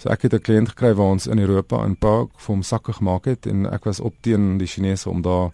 So 0.00 0.08
ek 0.08 0.22
het 0.22 0.34
'n 0.34 0.44
kliënt 0.44 0.68
gekry 0.68 0.94
waar 0.94 1.12
ons 1.16 1.26
in 1.26 1.38
Europa 1.38 1.84
in 1.84 1.96
Park 1.96 2.30
vir 2.36 2.54
hom 2.54 2.62
sakke 2.62 2.92
gemaak 2.92 3.24
het 3.24 3.46
en 3.46 3.66
ek 3.66 3.84
was 3.84 4.00
op 4.00 4.14
teen 4.20 4.58
die 4.58 4.66
Chinese 4.66 5.10
om 5.10 5.22
daar 5.22 5.50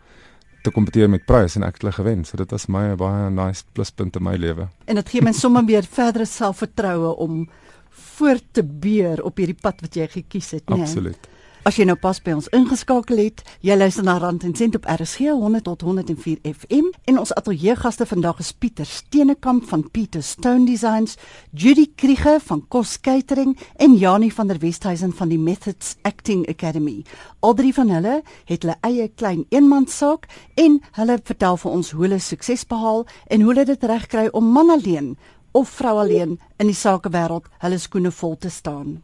te 0.62 0.70
kompeteer 0.70 1.08
met 1.10 1.26
prys 1.26 1.56
en 1.56 1.62
ek 1.62 1.74
het 1.74 1.82
hulle 1.82 1.92
gewen. 1.92 2.24
So 2.24 2.36
dit 2.36 2.50
was 2.50 2.66
my 2.66 2.94
baie 2.94 3.30
nice 3.30 3.64
pluspunt 3.72 4.16
in 4.16 4.22
my 4.22 4.36
lewe. 4.36 4.68
En 4.86 4.94
dit 4.94 5.08
gee 5.08 5.22
my 5.22 5.32
sommer 5.32 5.64
weer 5.64 5.82
verdere 5.82 6.24
selfvertroue 6.24 7.16
om 7.16 7.48
voort 7.90 8.44
te 8.52 8.62
beer 8.62 9.22
op 9.22 9.36
hierdie 9.36 9.58
pad 9.60 9.80
wat 9.80 9.94
jy 9.94 10.08
gekies 10.08 10.50
het, 10.50 10.68
né? 10.70 10.80
Absoluut. 10.80 11.28
As 11.66 11.74
jy 11.80 11.82
nou 11.88 11.96
pas 11.98 12.14
by 12.22 12.30
ons 12.30 12.46
ingeskakel 12.54 13.18
het, 13.18 13.40
jy 13.66 13.74
luister 13.74 14.04
na 14.06 14.12
Rand 14.22 14.44
en 14.46 14.52
Sent 14.54 14.76
op 14.78 14.84
RSG 14.86 15.32
100 15.34 15.64
tot 15.66 15.80
104 15.82 16.36
FM 16.46 16.92
en 17.10 17.16
ons 17.18 17.32
ateljeegaste 17.34 18.06
vandag 18.06 18.38
is 18.44 18.52
Pieter 18.54 18.86
Steenekamp 18.86 19.64
van 19.66 19.82
Pieter 19.90 20.22
Stone 20.22 20.68
Designs, 20.68 21.16
Judy 21.50 21.88
Kriege 21.98 22.36
van 22.46 22.62
Kos 22.70 22.92
Catering 23.02 23.56
en 23.82 23.96
Janie 23.98 24.30
van 24.30 24.46
der 24.46 24.60
Westhuizen 24.62 25.10
van 25.10 25.32
die 25.34 25.40
Methods 25.42 25.96
Acting 26.06 26.44
Academy. 26.46 27.00
Al 27.42 27.58
drie 27.58 27.74
van 27.74 27.90
hulle 27.90 28.20
het 28.46 28.62
hulle 28.62 28.78
eie 28.86 29.08
klein 29.08 29.42
eenmanssaak 29.50 30.30
en 30.54 30.78
hulle 31.00 31.18
vertel 31.18 31.58
vir 31.64 31.74
ons 31.80 31.90
hoe 31.96 32.06
hulle 32.06 32.20
sukses 32.22 32.62
behaal 32.70 33.02
en 33.26 33.42
hoe 33.42 33.50
hulle 33.50 33.66
dit 33.72 33.90
regkry 33.90 34.28
om 34.30 34.54
man 34.54 34.70
alleen 34.70 35.16
of 35.50 35.74
vrou 35.82 35.98
alleen 36.04 36.38
in 36.62 36.70
die 36.70 36.78
sakewêreld 36.78 37.50
hulle 37.66 37.82
skoene 37.82 38.14
vol 38.14 38.38
te 38.38 38.54
staan. 38.54 39.00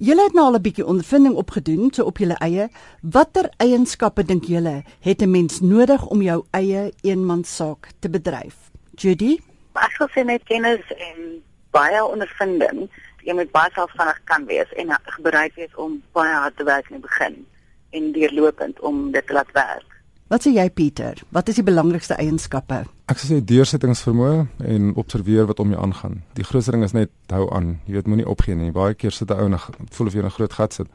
Julle 0.00 0.22
het 0.24 0.32
nou 0.32 0.46
al 0.48 0.54
'n 0.56 0.62
bietjie 0.64 0.86
ondervinding 0.86 1.34
opgedoen 1.34 1.92
so 1.92 2.04
op 2.04 2.18
julle 2.18 2.36
eie. 2.40 2.68
Watter 3.02 3.50
eienskappe 3.56 4.24
dink 4.24 4.44
julle 4.44 4.82
het 5.00 5.22
'n 5.22 5.30
mens 5.30 5.60
nodig 5.60 6.06
om 6.06 6.22
jou 6.22 6.44
eie 6.50 6.92
eenmanssaak 7.02 7.88
te 7.98 8.08
bedryf? 8.08 8.56
Judy? 8.94 9.38
Ek 9.74 9.92
sou 9.92 10.08
sê 10.08 10.24
net 10.24 10.42
kennis 10.44 10.80
en 10.96 11.42
baie 11.70 12.04
ondervinding. 12.04 12.88
Jy 13.24 13.34
moet 13.34 13.50
baie 13.50 13.70
selfstandig 13.72 14.20
kan 14.24 14.46
wees 14.46 14.72
en 14.72 14.88
bereid 15.22 15.54
wees 15.54 15.74
om 15.74 16.02
baie 16.12 16.34
hard 16.34 16.56
te 16.56 16.64
werk 16.64 16.88
in 16.90 16.96
die 16.96 17.08
begin 17.08 17.46
en 17.90 18.12
deurlopend 18.12 18.80
om 18.80 19.12
dit 19.12 19.26
te 19.26 19.32
laat 19.32 19.52
werk. 19.52 19.99
Wat 20.30 20.44
sê 20.46 20.52
jy 20.54 20.68
Pieter? 20.70 21.18
Wat 21.34 21.48
is 21.50 21.56
die 21.58 21.64
belangrikste 21.66 22.14
eienskappe? 22.22 22.84
Ek 23.10 23.18
sê 23.18 23.40
deursettingsvermoë 23.42 24.44
en 24.62 24.92
observeer 25.00 25.48
wat 25.48 25.58
om 25.58 25.72
jou 25.74 25.80
aangaan. 25.82 26.20
Die 26.38 26.46
grootste 26.46 26.70
ding 26.76 26.84
is 26.86 26.94
net 26.94 27.10
hou 27.34 27.48
aan. 27.50 27.72
Jy 27.88 27.96
weet 27.96 28.10
moenie 28.12 28.28
opgee 28.30 28.54
nie. 28.54 28.70
Baie 28.70 28.94
keer 28.94 29.10
sit 29.10 29.30
'n 29.30 29.34
ou 29.34 29.48
en 29.50 29.58
voel 29.90 30.06
of 30.06 30.14
jy 30.14 30.20
in 30.20 30.26
'n 30.26 30.36
groot 30.38 30.52
gat 30.52 30.72
sit 30.74 30.86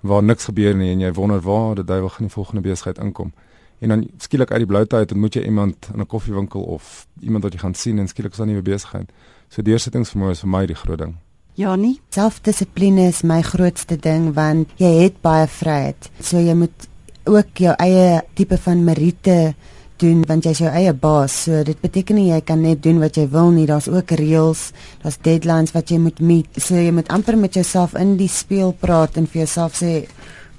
waar 0.00 0.22
niks 0.22 0.44
gebeur 0.44 0.74
nie 0.74 0.90
en 0.92 1.00
jy 1.00 1.12
wonder 1.12 1.40
waar 1.40 1.74
die 1.74 1.84
duiwel 1.84 2.08
gaan 2.08 2.26
die 2.26 2.32
volgende 2.32 2.60
besigheid 2.60 2.98
inkom. 2.98 3.32
En 3.80 3.88
dan 3.88 4.08
skielik 4.18 4.50
uit 4.50 4.58
die 4.58 4.66
bloute 4.66 4.96
uit 4.96 5.14
moet 5.14 5.34
jy 5.34 5.42
iemand 5.42 5.76
in 5.92 6.00
'n 6.00 6.06
koffiewinkel 6.06 6.62
of 6.62 7.06
iemand 7.20 7.44
wat 7.44 7.52
jy 7.52 7.58
gaan 7.58 7.74
sien 7.74 7.98
en 7.98 8.08
skielik 8.08 8.32
is 8.32 8.38
daar 8.38 8.46
'n 8.46 8.50
nuwe 8.50 8.62
besigheid. 8.62 9.12
So 9.48 9.62
deursettingsvermoë 9.62 10.30
is 10.30 10.40
vir 10.40 10.48
my 10.48 10.66
die 10.66 10.74
groot 10.74 10.98
ding. 10.98 11.16
Janie, 11.54 12.00
selfdissipline 12.08 13.08
is 13.08 13.22
my 13.22 13.42
grootste 13.42 13.96
ding 13.96 14.34
want 14.34 14.70
jy 14.76 15.02
het 15.02 15.20
baie 15.20 15.46
vryheid. 15.46 16.10
So 16.20 16.38
jy 16.38 16.54
moet 16.54 16.88
ook 17.28 17.60
jou 17.64 17.74
eie 17.78 18.22
tipe 18.34 18.58
van 18.64 18.84
meriete 18.84 19.54
doen 19.98 20.22
want 20.28 20.46
jy's 20.46 20.62
jou 20.62 20.70
eie 20.70 20.92
baas. 20.94 21.34
So 21.44 21.62
dit 21.66 21.78
beteken 21.82 22.18
nie 22.18 22.28
jy 22.30 22.40
kan 22.46 22.62
net 22.62 22.82
doen 22.84 23.00
wat 23.02 23.18
jy 23.18 23.26
wil 23.32 23.50
nie. 23.54 23.66
Daar's 23.68 23.90
ook 23.90 24.14
reëls, 24.18 24.70
daar's 25.02 25.18
deadlines 25.24 25.74
wat 25.74 25.90
jy 25.90 25.98
moet 26.02 26.20
meet. 26.20 26.60
So 26.62 26.78
jy 26.78 26.92
moet 26.94 27.10
amper 27.14 27.38
met 27.38 27.58
jouself 27.58 27.96
in 27.98 28.16
die 28.20 28.30
speel 28.30 28.74
praat 28.80 29.18
en 29.18 29.26
vir 29.26 29.44
jouself 29.44 29.78
sê 29.80 30.06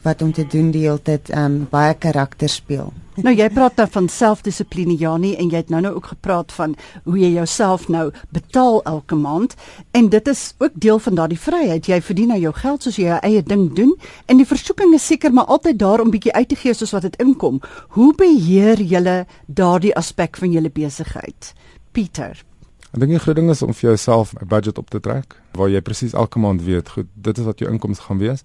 wat 0.02 0.22
om 0.22 0.32
te 0.32 0.48
doen 0.48 0.72
die 0.72 0.86
hele 0.88 1.02
tyd 1.02 1.30
um 1.36 1.68
baie 1.72 1.94
karakter 1.94 2.50
speel. 2.50 2.94
Nou 3.20 3.34
jy 3.36 3.50
praat 3.52 3.76
dan 3.76 3.90
van 3.92 4.08
selfdissipline 4.08 4.96
Janie 4.96 5.34
en 5.38 5.50
jy 5.52 5.60
het 5.60 5.72
nou 5.74 5.82
nou 5.84 5.92
ook 5.98 6.12
gepraat 6.14 6.54
van 6.56 6.76
hoe 7.04 7.18
jy 7.20 7.34
jouself 7.34 7.90
nou 7.92 8.06
betaal 8.36 8.80
elke 8.88 9.16
maand 9.20 9.56
en 9.92 10.10
dit 10.10 10.28
is 10.28 10.54
ook 10.58 10.72
deel 10.74 11.00
van 11.00 11.16
daardie 11.20 11.40
vryheid. 11.40 11.90
Jy 11.92 12.02
verdien 12.02 12.32
nou 12.32 12.40
jou 12.40 12.54
geld 12.56 12.84
soos 12.84 13.00
jy 13.00 13.10
jou 13.10 13.20
eie 13.28 13.44
ding 13.44 13.68
doen 13.76 13.96
en 14.26 14.40
die 14.40 14.48
versoeking 14.48 14.94
is 14.96 15.06
seker 15.06 15.34
maar 15.36 15.52
altyd 15.52 15.80
daar 15.80 16.00
om 16.00 16.14
bietjie 16.14 16.34
uit 16.34 16.50
te 16.50 16.60
gee 16.60 16.74
soos 16.74 16.96
wat 16.96 17.10
dit 17.10 17.20
inkom. 17.20 17.60
Hoe 17.98 18.14
beheer 18.16 18.80
jy 18.80 19.26
daardie 19.48 19.96
aspek 19.96 20.38
van 20.38 20.52
jou 20.52 20.70
besigheid? 20.70 21.54
Pieter 21.92 22.46
Ek 22.90 23.04
dink 23.04 23.12
die 23.14 23.20
groot 23.22 23.38
ding 23.38 23.52
is 23.54 23.62
om 23.62 23.70
vir 23.70 23.92
jouself 23.92 24.34
'n 24.34 24.48
budget 24.50 24.78
op 24.82 24.90
te 24.90 25.00
trek 25.00 25.36
waar 25.54 25.70
jy 25.70 25.82
presies 25.82 26.14
elke 26.14 26.40
maand 26.40 26.64
weet, 26.64 26.90
goed, 26.90 27.06
dit 27.14 27.38
is 27.38 27.46
wat 27.46 27.60
jou 27.60 27.70
inkomste 27.72 28.04
gaan 28.04 28.18
wees. 28.18 28.44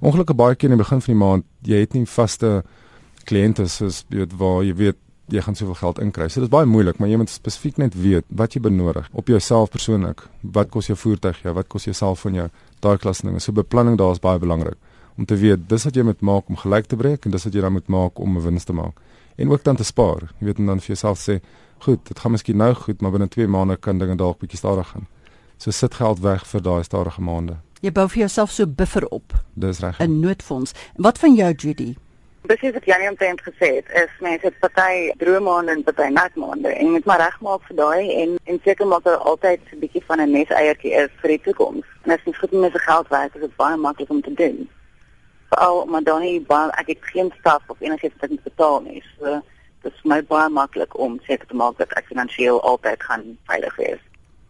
Ongelukkig 0.00 0.36
baie 0.36 0.54
keer 0.54 0.70
in 0.70 0.76
die 0.76 0.84
begin 0.84 1.00
van 1.00 1.12
die 1.12 1.20
maand, 1.20 1.44
jy 1.62 1.80
het 1.80 1.94
nie 1.96 2.06
vaste 2.06 2.62
kliënte 3.26 3.66
soos 3.68 4.04
jy 4.10 4.22
weet 4.22 4.34
waar 4.38 4.64
jy 4.64 4.74
weet 4.76 4.98
jy 5.32 5.42
gaan 5.42 5.56
soveel 5.58 5.74
geld 5.74 5.98
inkry. 5.98 6.28
So 6.28 6.40
dit 6.40 6.46
is 6.46 6.52
baie 6.52 6.66
moeilik, 6.66 6.98
maar 6.98 7.08
jy 7.10 7.16
moet 7.18 7.30
spesifiek 7.32 7.80
net 7.82 7.96
weet 7.98 8.26
wat 8.28 8.54
jy 8.54 8.60
benodig 8.62 9.08
op 9.12 9.26
jouself 9.26 9.72
persoonlik. 9.74 10.22
Wat 10.42 10.70
kos 10.70 10.86
jou 10.86 10.96
voertuig 10.98 11.40
jou? 11.42 11.54
Wat 11.56 11.66
kos 11.72 11.88
jou 11.88 11.94
selfoon 11.96 12.38
jou? 12.38 12.46
Daai 12.84 12.96
klas 13.02 13.24
dinge. 13.24 13.40
So 13.42 13.56
beplanning 13.56 13.98
daar 13.98 14.14
is 14.14 14.22
baie 14.22 14.38
belangrik 14.38 14.78
om 15.16 15.24
te 15.24 15.36
weet 15.40 15.68
dis 15.68 15.84
wat 15.88 15.96
jy 15.96 16.04
moet 16.04 16.20
maak 16.20 16.48
om 16.52 16.58
gelyk 16.60 16.90
te 16.90 16.96
breek 17.00 17.24
en 17.24 17.32
dis 17.32 17.46
wat 17.48 17.54
jy 17.54 17.62
dan 17.64 17.72
moet 17.72 17.88
maak 17.88 18.18
om 18.20 18.36
'n 18.36 18.42
wins 18.42 18.64
te 18.64 18.72
maak. 18.72 19.00
En 19.36 19.50
ook 19.50 19.64
dan 19.64 19.76
te 19.76 19.84
spaar. 19.84 20.32
Jy 20.40 20.46
weet 20.46 20.56
dan 20.56 20.80
vir 20.80 20.86
jouself 20.86 21.18
sê, 21.18 21.40
goed, 21.78 22.04
dit 22.08 22.18
gaan 22.18 22.32
miskien 22.32 22.56
nou 22.56 22.74
goed, 22.74 23.00
maar 23.00 23.10
binne 23.10 23.28
2 23.28 23.46
maande 23.46 23.76
kan 23.76 23.98
dinge 23.98 24.16
dalk 24.16 24.38
bietjie 24.38 24.58
stadiger 24.58 24.84
gaan. 24.84 25.06
So 25.58 25.70
sit 25.70 25.94
geld 25.94 26.20
weg 26.20 26.46
vir 26.46 26.62
daai 26.62 26.82
stadige 26.84 27.20
maande. 27.20 27.56
Jy 27.84 27.92
bou 27.92 28.06
vir 28.08 28.24
jouself 28.24 28.50
so 28.50 28.66
buffer 28.66 29.04
op. 29.12 29.32
Dis 29.54 29.80
reg. 29.80 29.98
'n 30.00 30.20
Noodfonds. 30.20 30.72
Wat 30.96 31.18
van 31.18 31.34
jou 31.34 31.52
Judy? 31.52 31.94
Presies 32.46 32.72
wat 32.72 32.84
Janie 32.84 33.08
omtrent 33.08 33.40
gesê 33.42 33.68
het, 33.74 33.88
is 33.90 34.10
mense 34.20 34.46
het 34.46 34.58
party 34.58 35.10
droommaande 35.18 35.72
en 35.72 35.82
party 35.82 36.08
natmaande 36.08 36.68
en 36.68 36.84
jy 36.86 36.90
moet 36.90 37.04
maar 37.04 37.18
regmaak 37.18 37.62
vir 37.68 37.76
daai 37.76 38.22
en 38.22 38.36
en 38.44 38.60
seker 38.64 38.86
maak 38.86 39.02
dat 39.04 39.20
altyd 39.20 39.60
'n 39.72 39.78
bietjie 39.78 40.02
van 40.06 40.20
'n 40.20 40.30
neseiertjie 40.30 40.92
is 40.92 41.10
vir 41.20 41.28
die 41.28 41.40
toekoms. 41.40 41.86
En 42.04 42.12
as 42.12 42.20
jy 42.24 42.32
goed 42.32 42.52
met 42.52 42.72
jou 42.72 42.82
geld 42.82 43.08
werk, 43.08 43.34
is 43.34 43.40
dit 43.40 43.56
baie 43.56 43.76
maklik 43.76 44.10
om 44.10 44.22
te 44.22 44.34
doen. 44.34 44.68
Veral 45.48 45.80
omdat 45.80 46.04
dan 46.04 46.20
nie 46.20 46.40
baie 46.40 46.70
ek 46.70 46.86
het 46.86 46.98
geen 47.00 47.32
staf 47.38 47.62
of 47.66 47.80
enigiets 47.80 48.14
wat 48.14 48.22
ek 48.22 48.30
moet 48.30 48.42
betaal 48.42 48.80
nie. 48.80 49.02
So 49.18 49.42
dit 49.82 49.92
is 49.92 50.02
my 50.04 50.22
baie 50.22 50.48
maklik 50.48 50.98
om 50.98 51.20
seker 51.26 51.46
te 51.46 51.54
maak 51.54 51.78
dat 51.78 51.92
ek 51.92 52.06
finansiëel 52.06 52.62
altyd 52.62 53.02
gaan 53.02 53.38
veilig 53.46 53.76
wees. 53.76 54.00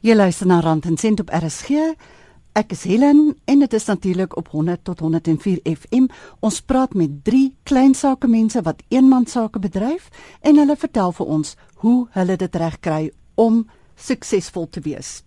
Jy 0.00 0.14
luister 0.14 0.46
na 0.46 0.60
Rand 0.60 0.84
en 0.84 0.96
Sent 0.96 1.20
op 1.20 1.28
RSG. 1.28 1.70
Ek 2.56 2.70
is 2.72 2.86
Helen 2.88 3.34
en 3.44 3.60
dit 3.60 3.72
is 3.76 3.84
natuurlik 3.84 4.36
op 4.36 4.48
100 4.48 4.84
tot 4.84 5.00
104 5.04 5.58
FM. 5.62 6.06
Ons 6.40 6.62
praat 6.64 6.94
met 6.94 7.18
drie 7.24 7.50
klein 7.68 7.92
sake 7.94 8.30
mense 8.32 8.62
wat 8.64 8.80
eenman 8.88 9.26
sake 9.28 9.60
bedryf 9.60 10.08
en 10.40 10.56
hulle 10.56 10.76
vertel 10.76 11.12
vir 11.18 11.34
ons 11.36 11.52
hoe 11.84 11.98
hulle 12.16 12.38
dit 12.40 12.56
reg 12.56 12.80
kry 12.80 13.02
om 13.34 13.66
suksesvol 14.00 14.70
te 14.72 14.80
wees. 14.88 15.20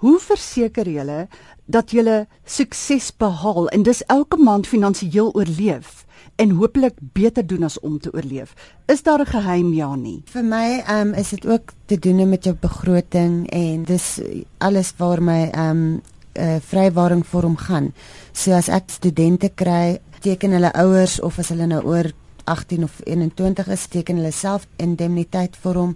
Hoe 0.00 0.16
verseker 0.24 0.88
julle 0.88 1.26
dat 1.66 1.92
julle 1.92 2.24
sukses 2.48 3.12
behaal 3.12 3.68
en 3.68 3.84
dis 3.84 4.00
elke 4.08 4.40
maand 4.40 4.66
finansiëel 4.66 5.34
oorleef 5.36 6.06
en 6.40 6.56
hopelik 6.56 6.96
beter 7.12 7.44
doen 7.44 7.68
as 7.68 7.76
om 7.84 8.00
te 8.00 8.12
oorleef? 8.14 8.56
Is 8.88 9.02
daar 9.02 9.20
'n 9.20 9.36
geheim 9.36 9.74
ja 9.74 9.94
nie? 9.96 10.22
Vir 10.24 10.44
my 10.44 10.84
um, 10.88 11.12
is 11.14 11.28
dit 11.28 11.46
ook 11.46 11.72
te 11.86 11.98
doen 11.98 12.28
met 12.28 12.44
jou 12.44 12.56
begroting 12.56 13.50
en 13.50 13.84
dis 13.84 14.20
alles 14.58 14.94
waar 14.96 15.22
my 15.22 15.52
um, 15.52 16.00
uh, 16.38 16.56
vrywaring 16.70 17.24
vir 17.26 17.42
hom 17.42 17.58
gaan. 17.58 17.92
So 18.32 18.54
as 18.56 18.70
ek 18.72 18.88
studente 18.94 19.50
kry, 19.50 19.98
teken 20.22 20.54
hulle 20.56 20.72
ouers 20.78 21.18
of 21.20 21.38
as 21.38 21.52
hulle 21.52 21.68
nou 21.68 21.82
oor 21.86 22.12
18 22.48 22.86
of 22.86 23.02
21 23.04 23.68
is, 23.74 23.86
teken 23.92 24.22
hulle 24.22 24.32
self 24.32 24.66
indemniteit 24.80 25.58
vir 25.62 25.82
hom 25.82 25.94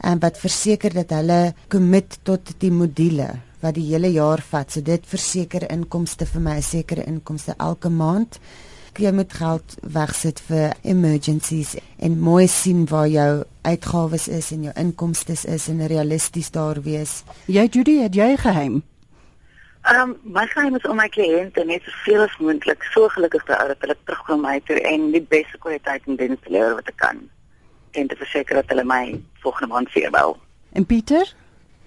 en 0.00 0.20
wat 0.22 0.40
verseker 0.40 0.94
dat 0.96 1.12
hulle 1.12 1.52
commit 1.68 2.18
tot 2.24 2.54
die 2.62 2.72
module 2.72 3.28
wat 3.60 3.76
die 3.76 3.86
hele 3.90 4.08
jaar 4.14 4.40
vat. 4.40 4.72
So 4.72 4.80
dit 4.80 5.04
verseker 5.06 5.68
inkomste 5.68 6.26
vir 6.28 6.44
my, 6.44 6.58
sekere 6.64 7.04
inkomste 7.04 7.56
elke 7.58 7.92
maand. 7.92 8.40
Jy 9.00 9.12
moet 9.16 9.32
geld 9.32 9.76
wegsit 9.80 10.40
vir 10.44 10.74
emergencies 10.84 11.76
en 12.04 12.18
mooi 12.20 12.48
sien 12.50 12.82
waar 12.90 13.08
jou 13.08 13.44
uitgawes 13.64 14.26
is 14.28 14.50
en 14.52 14.66
jou 14.66 14.74
inkomste 14.76 15.36
is 15.48 15.68
en 15.72 15.86
realisties 15.88 16.50
daar 16.52 16.82
wees. 16.84 17.22
Jy 17.46 17.68
Judy, 17.70 18.00
het 18.02 18.16
jy 18.18 18.34
geheim? 18.40 18.82
Ehm 19.90 20.10
um, 20.10 20.16
my 20.22 20.46
geheim 20.46 20.76
is 20.76 20.84
om 20.86 20.96
my 20.96 21.08
kliënte 21.10 21.64
net 21.66 21.82
soveel 21.82 22.20
as 22.22 22.34
moontlik 22.38 22.84
so 22.92 23.08
gelukkig 23.10 23.42
te 23.48 23.56
hou 23.58 23.64
dat 23.72 23.80
hulle 23.82 23.96
terugkom 24.04 24.44
my 24.46 24.60
toe 24.68 24.76
en 24.86 25.08
die 25.10 25.22
beste 25.32 25.58
kwaliteit 25.58 26.04
en 26.06 26.18
diens 26.20 26.38
te 26.44 26.52
lewer 26.54 26.76
wat 26.76 26.90
ek 26.92 26.98
kan. 27.02 27.18
En 27.98 28.06
te 28.06 28.18
verseker 28.20 28.60
dat 28.60 28.68
hulle 28.70 28.84
my 28.86 29.00
volgende 29.42 29.72
maand 29.72 29.90
weer 29.92 30.12
bel. 30.14 30.36
En 30.78 30.86
Pieter? 30.86 31.32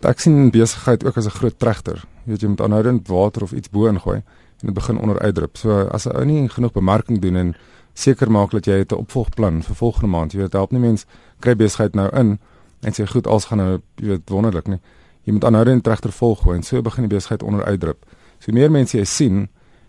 Ek 0.03 0.19
sien 0.19 0.51
besigheid 0.51 1.05
ook 1.07 1.17
as 1.17 1.29
'n 1.29 1.37
groot 1.37 1.59
tregter. 1.59 2.03
Jy 2.25 2.31
weet 2.31 2.41
jy 2.41 2.47
moet 2.47 2.61
aanhoudend 2.61 3.07
water 3.07 3.43
of 3.43 3.51
iets 3.51 3.69
bo 3.69 3.87
ingooi 3.87 4.17
en 4.59 4.65
dit 4.67 4.73
begin 4.73 4.99
onder 4.99 5.19
uitdrup. 5.19 5.57
So 5.57 5.87
as 5.87 6.05
'n 6.05 6.15
ou 6.15 6.25
nie 6.25 6.49
genoeg 6.49 6.71
bemarking 6.73 7.21
doen 7.21 7.35
en 7.35 7.55
seker 7.93 8.31
maak 8.31 8.51
dat 8.51 8.65
jy 8.65 8.83
'n 8.83 8.95
opvolgplan 8.95 9.63
vir 9.63 9.75
volgende 9.75 10.07
maand, 10.07 10.31
jy 10.31 10.39
weet 10.39 10.53
help 10.53 10.71
nie 10.71 10.81
mens 10.81 11.05
kry 11.39 11.55
besigheid 11.55 11.95
nou 11.95 12.09
in 12.11 12.39
en 12.81 12.91
sê 12.91 13.07
goed, 13.07 13.27
alles 13.27 13.45
gaan 13.45 13.57
nou 13.57 13.81
jy 13.95 14.07
weet 14.07 14.29
wonderlik 14.29 14.67
nie 14.67 14.79
jy 15.23 15.33
moet 15.33 15.45
aanhoudend 15.47 15.87
regter 15.87 16.11
volg 16.11 16.45
en 16.53 16.63
so 16.63 16.81
begin 16.81 17.07
die 17.07 17.15
besigheid 17.15 17.43
onder 17.43 17.65
uitdrup. 17.65 18.05
So 18.39 18.51
meer 18.51 18.71
mense 18.71 18.97
jy 18.97 19.05
sien 19.07 19.47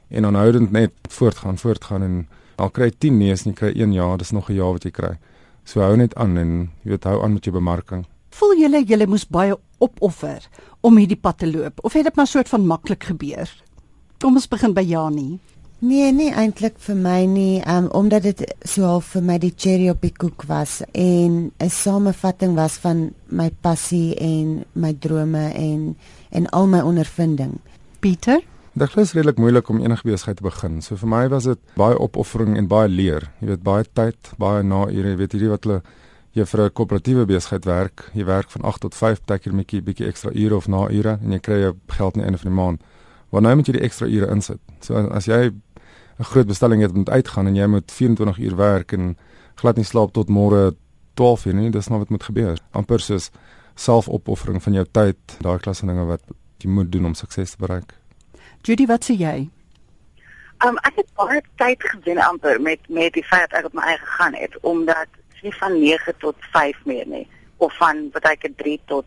en 0.08 0.24
aanhoudend 0.24 0.70
net 0.72 0.92
voortgaan, 1.10 1.58
voortgaan 1.58 2.02
en 2.02 2.28
al 2.56 2.70
kry 2.70 2.90
10 2.90 3.18
nee, 3.18 3.34
jy 3.34 3.52
kry 3.52 3.72
1 3.74 3.92
ja, 3.92 4.16
dis 4.16 4.30
nog 4.30 4.50
'n 4.50 4.54
ja 4.54 4.72
wat 4.72 4.84
jy 4.84 4.90
kry. 4.90 5.18
So 5.64 5.80
hou 5.80 5.96
net 5.96 6.14
aan 6.14 6.36
en 6.38 6.70
jy 6.84 6.90
weet 6.90 7.04
hou 7.04 7.22
aan 7.22 7.32
met 7.32 7.44
jou 7.44 7.54
bemarking. 7.54 8.06
Voel 8.30 8.58
julle 8.58 8.84
julle 8.84 9.06
moes 9.06 9.26
baie 9.26 9.56
opoffer 9.78 10.48
om 10.80 10.96
hierdie 10.96 11.20
pad 11.20 11.38
te 11.38 11.46
loop 11.46 11.80
of 11.82 11.92
het 11.92 12.04
dit 12.04 12.16
maar 12.16 12.26
soort 12.26 12.48
van 12.48 12.66
maklik 12.66 13.04
gebeur? 13.04 13.50
Kom 14.18 14.34
ons 14.34 14.48
begin 14.48 14.72
by 14.72 14.80
Janie. 14.80 15.40
Nee, 15.84 16.12
nee 16.16 16.30
eintlik 16.32 16.78
vir 16.80 16.96
my 16.96 17.26
nie, 17.28 17.58
um, 17.68 17.90
omdat 17.92 18.24
dit 18.24 18.38
so 18.64 18.86
half 18.88 19.10
vir 19.12 19.24
my 19.28 19.34
die 19.42 19.50
cherry 19.52 19.90
op 19.92 20.00
die 20.00 20.14
koek 20.16 20.46
was 20.48 20.78
en 20.96 21.52
'n 21.60 21.68
samevatting 21.70 22.54
was 22.56 22.78
van 22.80 23.12
my 23.28 23.50
passie 23.60 24.14
en 24.16 24.64
my 24.72 24.94
drome 24.94 25.52
en 25.52 25.96
en 26.30 26.46
al 26.48 26.66
my 26.66 26.80
ondervinding. 26.80 27.60
Pieter, 28.00 28.40
dit 28.72 28.96
is 28.96 29.12
redelik 29.12 29.36
moeilik 29.36 29.68
om 29.68 29.80
enige 29.80 30.08
besigheid 30.08 30.36
te 30.36 30.42
begin. 30.42 30.82
So 30.82 30.96
vir 30.96 31.08
my 31.08 31.28
was 31.28 31.44
dit 31.44 31.58
baie 31.76 31.98
opoffering 31.98 32.56
en 32.56 32.66
baie 32.66 32.88
leer. 32.88 33.30
Jy 33.40 33.46
weet 33.46 33.62
baie 33.62 33.84
tyd, 33.92 34.16
baie 34.38 34.62
na 34.62 34.86
ure, 34.88 35.08
jy 35.08 35.16
weet 35.16 35.32
hierdie 35.32 35.50
wat 35.50 35.64
hulle 35.64 35.82
jy 36.32 36.44
vir 36.44 36.60
'n 36.64 36.72
koöperatiewe 36.72 37.26
besigheid 37.26 37.64
werk, 37.64 38.10
jy 38.14 38.24
werk 38.24 38.50
van 38.50 38.62
8 38.62 38.80
tot 38.80 38.94
5, 38.94 39.20
partykeer 39.20 39.52
'n 39.52 39.56
bietjie 39.56 39.82
bietjie 39.82 40.06
ekstra 40.06 40.30
ure 40.34 40.56
of 40.56 40.66
na 40.66 40.88
ure 40.88 41.18
en 41.22 41.32
jy 41.32 41.40
kry 41.40 41.60
jou 41.60 41.74
geld 41.88 42.14
aan 42.14 42.22
die 42.22 42.24
einde 42.24 42.38
van 42.38 42.50
die 42.50 42.62
maand. 42.62 42.80
Want 43.30 43.44
nou 43.44 43.56
moet 43.56 43.66
jy 43.66 43.72
die 43.72 43.82
ekstra 43.82 44.06
ure 44.06 44.30
insit. 44.30 44.60
So 44.80 44.94
as 44.94 45.26
jy 45.26 45.52
'n 46.18 46.24
groot 46.24 46.46
bestelling 46.46 46.82
het 46.82 46.94
moet 46.94 47.10
uitgaan 47.10 47.46
en 47.46 47.54
jy 47.54 47.66
moet 47.66 47.92
24 47.92 48.38
uur 48.38 48.56
werk 48.56 48.92
en 48.92 49.16
glad 49.54 49.76
nie 49.76 49.84
slaap 49.84 50.12
tot 50.12 50.28
môre 50.28 50.74
12 51.14 51.44
uur 51.46 51.54
nie, 51.54 51.70
dis 51.70 51.88
nou 51.88 51.98
wat 51.98 52.08
moet 52.08 52.22
gebeur. 52.22 52.58
amper 52.70 53.00
soos 53.00 53.30
selfopoffering 53.74 54.62
van 54.62 54.72
jou 54.72 54.86
tyd, 54.90 55.18
daai 55.40 55.58
klas 55.58 55.78
van 55.78 55.88
dinge 55.88 56.04
wat 56.04 56.22
jy 56.58 56.70
moet 56.70 56.92
doen 56.92 57.04
om 57.04 57.14
sukses 57.14 57.50
te 57.50 57.56
bereik. 57.58 57.94
Judy, 58.62 58.86
wat 58.86 59.04
sê 59.04 59.16
jy? 59.18 59.50
Um 60.66 60.78
ek 60.86 60.96
het 61.02 61.10
baie 61.18 61.42
tyd 61.60 61.82
gewen 61.82 62.18
amper 62.18 62.60
met 62.60 62.80
met 62.88 63.12
die 63.12 63.24
feit 63.24 63.50
dat 63.50 63.58
ek 63.58 63.66
op 63.66 63.74
my 63.74 63.82
eie 63.82 63.98
gegaan 63.98 64.34
het 64.34 64.54
omdat 64.62 65.08
nie 65.42 65.52
van 65.60 65.78
9 65.78 66.14
tot 66.18 66.36
5 66.54 66.84
meer 66.84 67.06
nie 67.06 67.26
of 67.56 67.76
van 67.76 68.08
wat 68.12 68.24
ek 68.30 68.46
3 68.56 68.80
tot 68.86 69.06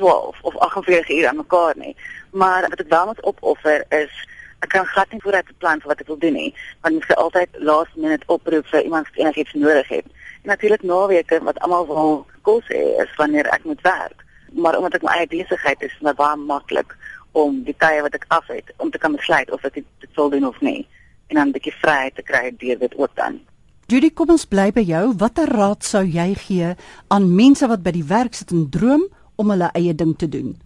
12 0.00 0.40
of 0.42 0.56
48 0.56 1.10
uur 1.18 1.28
aan 1.28 1.36
mekaar 1.36 1.76
nie. 1.76 1.96
Maar 2.30 2.68
wat 2.68 2.80
ek 2.80 2.88
wel 2.88 3.06
moet 3.06 3.22
opoffer 3.22 3.84
is 3.88 4.12
ek 4.60 4.72
kan 4.74 4.86
glad 4.86 5.12
nie 5.12 5.20
vooruit 5.24 5.46
beplan 5.46 5.80
vir 5.80 5.92
wat 5.92 6.00
ek 6.00 6.10
wil 6.12 6.18
doen 6.20 6.36
nie, 6.36 6.50
want 6.82 6.94
ek 6.94 7.08
moet 7.08 7.22
altyd 7.24 7.60
last 7.70 7.96
minute 7.96 8.26
oproep 8.26 8.66
vir 8.72 8.82
iemand 8.84 9.08
wat 9.08 9.22
enigiets 9.24 9.54
nodig 9.54 9.88
het. 9.88 10.06
En 10.42 10.52
natuurlik 10.52 10.82
naweke 10.82 11.40
wat 11.44 11.60
almal 11.64 11.86
wil 11.86 12.26
kos 12.42 12.66
hê 12.68 12.82
is 13.04 13.16
wanneer 13.16 13.48
ek 13.56 13.64
moet 13.64 13.80
werk. 13.82 14.24
Maar 14.52 14.76
omdat 14.78 14.98
ek 14.98 15.06
my 15.06 15.16
eie 15.16 15.30
besigheid 15.30 15.82
is, 15.82 15.92
is 15.92 16.06
dit 16.06 16.16
baie 16.16 16.36
maklik 16.36 16.96
om 17.32 17.60
die 17.64 17.76
tye 17.78 18.02
wat 18.02 18.16
ek 18.18 18.26
af 18.28 18.48
het 18.50 18.72
om 18.76 18.90
te 18.90 18.98
kan 18.98 19.14
besluit 19.14 19.50
of 19.50 19.64
ek 19.64 19.80
dit 19.80 20.16
wil 20.16 20.32
doen 20.32 20.48
of 20.48 20.60
nie 20.60 20.86
en 21.30 21.36
dan 21.36 21.48
'n 21.48 21.52
bietjie 21.52 21.80
vryheid 21.82 22.14
te 22.14 22.22
kry 22.22 22.50
deur 22.58 22.78
dit 22.78 22.94
ook 22.96 23.14
dan. 23.14 23.40
Judy, 23.86 24.10
kom 24.10 24.30
ons 24.30 24.44
bly 24.46 24.70
by 24.72 24.80
jou. 24.80 25.14
Watter 25.16 25.48
raad 25.50 25.84
sou 25.84 26.04
jy 26.04 26.34
gee 26.34 26.74
aan 27.08 27.34
mense 27.34 27.66
wat 27.66 27.82
by 27.82 27.90
die 27.90 28.04
werk 28.04 28.34
sit 28.34 28.50
en 28.50 28.70
droom 28.70 29.08
om 29.36 29.50
hulle 29.50 29.70
eie 29.74 29.94
ding 29.94 30.18
te 30.18 30.28
doen? 30.28 30.60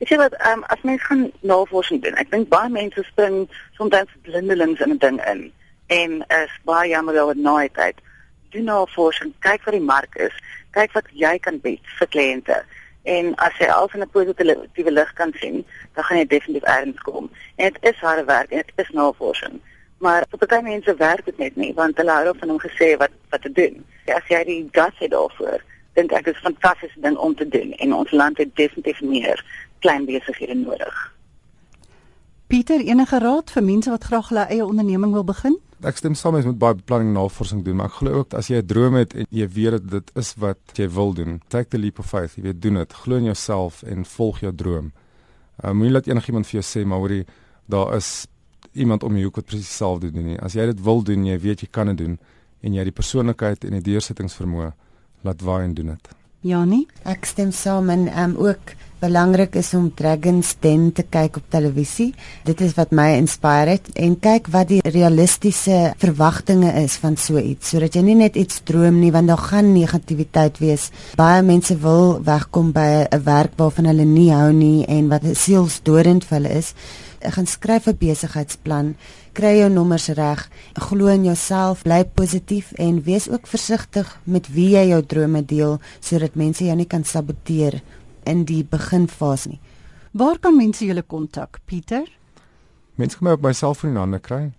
Ek 0.00 0.08
sê 0.08 0.16
wat 0.16 0.32
um, 0.48 0.62
as 0.72 0.80
mens 0.88 1.02
gaan 1.04 1.26
navorsing 1.44 2.00
doen. 2.00 2.14
Ek 2.16 2.30
dink 2.32 2.48
baie 2.48 2.70
mense 2.72 3.02
spring 3.04 3.42
soms 3.76 4.14
blindelings 4.24 4.80
in 4.80 4.94
'n 4.94 4.98
ding 5.02 5.18
in 5.32 5.42
en 5.92 6.12
is 6.36 6.54
baie 6.64 6.88
jammer 6.88 7.18
oor 7.20 7.36
daai 7.36 7.68
tyd. 7.76 8.00
Doen 8.54 8.64
navorsing, 8.64 9.34
kyk 9.44 9.66
wat 9.66 9.76
die 9.76 9.88
mark 9.92 10.16
is, 10.16 10.32
kyk 10.72 10.96
wat 10.96 11.10
jy 11.12 11.34
kan 11.38 11.60
bied 11.60 11.84
vir 11.98 12.08
kliënte. 12.16 12.56
En 13.04 13.34
as 13.44 13.60
jy 13.60 13.68
al 13.68 13.88
van 13.92 14.00
'n 14.00 14.10
positiewe 14.16 14.90
lig 14.90 15.12
kan 15.20 15.32
sien, 15.36 15.66
dan 15.94 16.04
gaan 16.04 16.18
jy 16.18 16.26
definitief 16.26 16.64
erns 16.64 17.00
kom. 17.00 17.30
En 17.56 17.72
dit 17.72 17.92
is 17.92 18.00
harde 18.00 18.24
werk 18.24 18.50
en 18.50 18.64
dit 18.64 18.72
is 18.76 18.90
navorsing. 18.96 19.60
Maar 19.98 20.24
vir 20.30 20.46
baie 20.48 20.62
mense 20.62 20.94
werk 20.96 21.24
dit 21.24 21.38
net 21.38 21.56
nie 21.56 21.74
want 21.74 21.96
hulle 21.96 22.12
hou 22.12 22.32
van 22.38 22.50
om 22.50 22.60
gesê 22.60 22.96
wat 22.96 23.12
wat 23.30 23.42
te 23.42 23.52
doen. 23.52 23.84
As 24.06 24.24
jy 24.28 24.44
die 24.44 24.68
gas 24.72 24.96
het 24.96 25.10
daarvoor, 25.10 25.60
dink 25.94 26.12
ek 26.12 26.26
is 26.26 26.40
fantastiese 26.40 27.00
ding 27.00 27.16
om 27.16 27.34
te 27.34 27.48
doen 27.48 27.72
en 27.72 27.92
ons 27.92 28.10
land 28.10 28.38
het 28.38 28.56
definitief 28.56 29.00
meer 29.00 29.44
klein 29.80 30.06
besighede 30.08 30.54
nodig. 30.54 31.00
Pieter, 32.50 32.80
enige 32.82 33.18
raad 33.22 33.50
vir 33.54 33.62
mense 33.62 33.90
wat 33.90 34.04
graag 34.04 34.28
hulle 34.32 34.46
eie 34.50 34.64
onderneming 34.66 35.12
wil 35.14 35.24
begin? 35.24 35.58
Ek 35.86 35.96
stem 35.96 36.16
saam 36.18 36.34
met 36.34 36.58
baie 36.58 36.74
beplanning 36.76 37.12
navorsing 37.14 37.62
doen, 37.64 37.78
maar 37.78 37.88
ek 37.88 38.00
glo 38.00 38.20
ook 38.20 38.34
as 38.34 38.50
jy 38.50 38.58
'n 38.60 38.66
droom 38.66 38.94
het 38.94 39.14
en 39.14 39.26
jy 39.30 39.46
weet 39.48 39.70
dat 39.70 39.90
dit 39.90 40.10
is 40.16 40.34
wat 40.34 40.58
jy 40.74 40.88
wil 40.88 41.14
doen, 41.14 41.40
take 41.48 41.68
the 41.68 41.78
leap 41.78 41.98
of 41.98 42.06
faith, 42.06 42.34
jy 42.36 42.42
weet 42.42 42.60
doen 42.62 42.74
dit, 42.74 42.92
glo 42.92 43.16
in 43.16 43.24
jouself 43.24 43.82
en 43.82 44.04
volg 44.04 44.40
jou 44.40 44.52
droom. 44.54 44.92
Uh, 45.64 45.70
Moenie 45.70 45.92
laat 45.92 46.06
enigiemand 46.06 46.46
vir 46.46 46.60
jou 46.60 46.64
sê 46.64 46.84
maar 46.86 46.98
hoorie, 46.98 47.24
daar 47.66 47.94
is 47.96 48.26
iemand 48.72 49.02
om 49.02 49.14
jou 49.14 49.24
hoek 49.24 49.36
wat 49.36 49.46
presies 49.46 49.68
dieselfde 49.68 50.10
doen 50.10 50.24
nie. 50.24 50.38
As 50.38 50.52
jy 50.52 50.66
dit 50.66 50.80
wil 50.82 51.02
doen, 51.02 51.24
jy 51.24 51.38
weet 51.38 51.60
jy 51.60 51.68
kan 51.70 51.86
dit 51.86 51.98
doen 51.98 52.18
en 52.60 52.72
jy 52.72 52.78
het 52.78 52.90
die 52.90 53.00
persoonlikheid 53.02 53.64
en 53.64 53.70
die 53.70 53.92
deursettingsvermoë, 53.92 54.72
laat 55.22 55.42
waai 55.42 55.64
en 55.64 55.74
doen 55.74 55.86
dit. 55.94 56.10
Janie, 56.40 56.86
ek 57.04 57.24
stem 57.28 57.52
saam 57.52 57.90
en 57.90 58.08
um, 58.18 58.36
ook 58.36 58.74
belangrik 59.00 59.54
is 59.56 59.72
om 59.74 59.86
Dragons 59.96 60.52
Den 60.60 60.90
te 60.92 61.06
kyk 61.08 61.38
op 61.40 61.46
televisie. 61.52 62.10
Dit 62.44 62.60
is 62.60 62.74
wat 62.76 62.92
my 62.92 63.14
inspireer 63.16 63.74
het 63.74 63.88
en 63.96 64.16
kyk 64.20 64.50
wat 64.52 64.68
die 64.68 64.80
realistiese 64.84 65.94
verwagtinge 66.00 66.74
is 66.82 66.98
van 67.00 67.16
so 67.16 67.40
iets 67.40 67.72
sodat 67.72 67.96
jy 67.96 68.02
nie 68.04 68.18
net 68.18 68.36
iets 68.36 68.60
droom 68.68 68.98
nie 69.00 69.12
want 69.14 69.30
daar 69.32 69.40
gaan 69.50 69.72
negativiteit 69.72 70.60
wees. 70.60 70.90
Baie 71.16 71.40
mense 71.46 71.76
wil 71.80 72.20
wegkom 72.26 72.72
by 72.76 73.06
'n 73.08 73.22
werk 73.24 73.56
waarvan 73.56 73.88
hulle 73.88 74.04
nie 74.04 74.30
hou 74.32 74.52
nie 74.52 74.84
en 74.86 75.08
wat 75.08 75.24
sielsdodend 75.24 76.24
vir 76.24 76.36
hulle 76.38 76.58
is. 76.58 76.74
Ek 77.20 77.32
gaan 77.32 77.46
skryf 77.46 77.86
'n 77.86 77.96
besigheidsplan, 77.96 78.96
kry 79.32 79.58
jou 79.60 79.70
nommers 79.70 80.08
reg, 80.08 80.48
glo 80.74 81.06
in 81.06 81.24
jouself, 81.24 81.82
bly 81.82 82.04
positief 82.04 82.72
en 82.72 83.02
wees 83.02 83.28
ook 83.28 83.46
versigtig 83.46 84.20
met 84.24 84.48
wie 84.48 84.70
jy 84.70 84.88
jou 84.88 85.02
drome 85.02 85.44
deel 85.44 85.78
sodat 86.00 86.34
mense 86.34 86.64
jou 86.64 86.76
nie 86.76 86.86
kan 86.86 87.04
saboteer 87.04 87.82
in 88.24 88.44
die 88.44 88.64
beginfase 88.64 89.48
nie. 89.48 89.60
Waar 90.12 90.38
kan 90.38 90.56
mense 90.56 90.84
julle 90.84 91.02
kontak, 91.02 91.60
Pieter? 91.64 92.18
Mense 92.94 93.16
kan 93.16 93.26
my 93.26 93.32
op 93.32 93.42
my 93.42 93.52
selfoon 93.52 93.90
in 93.90 93.96
hande 93.96 94.18
kry. 94.18 94.52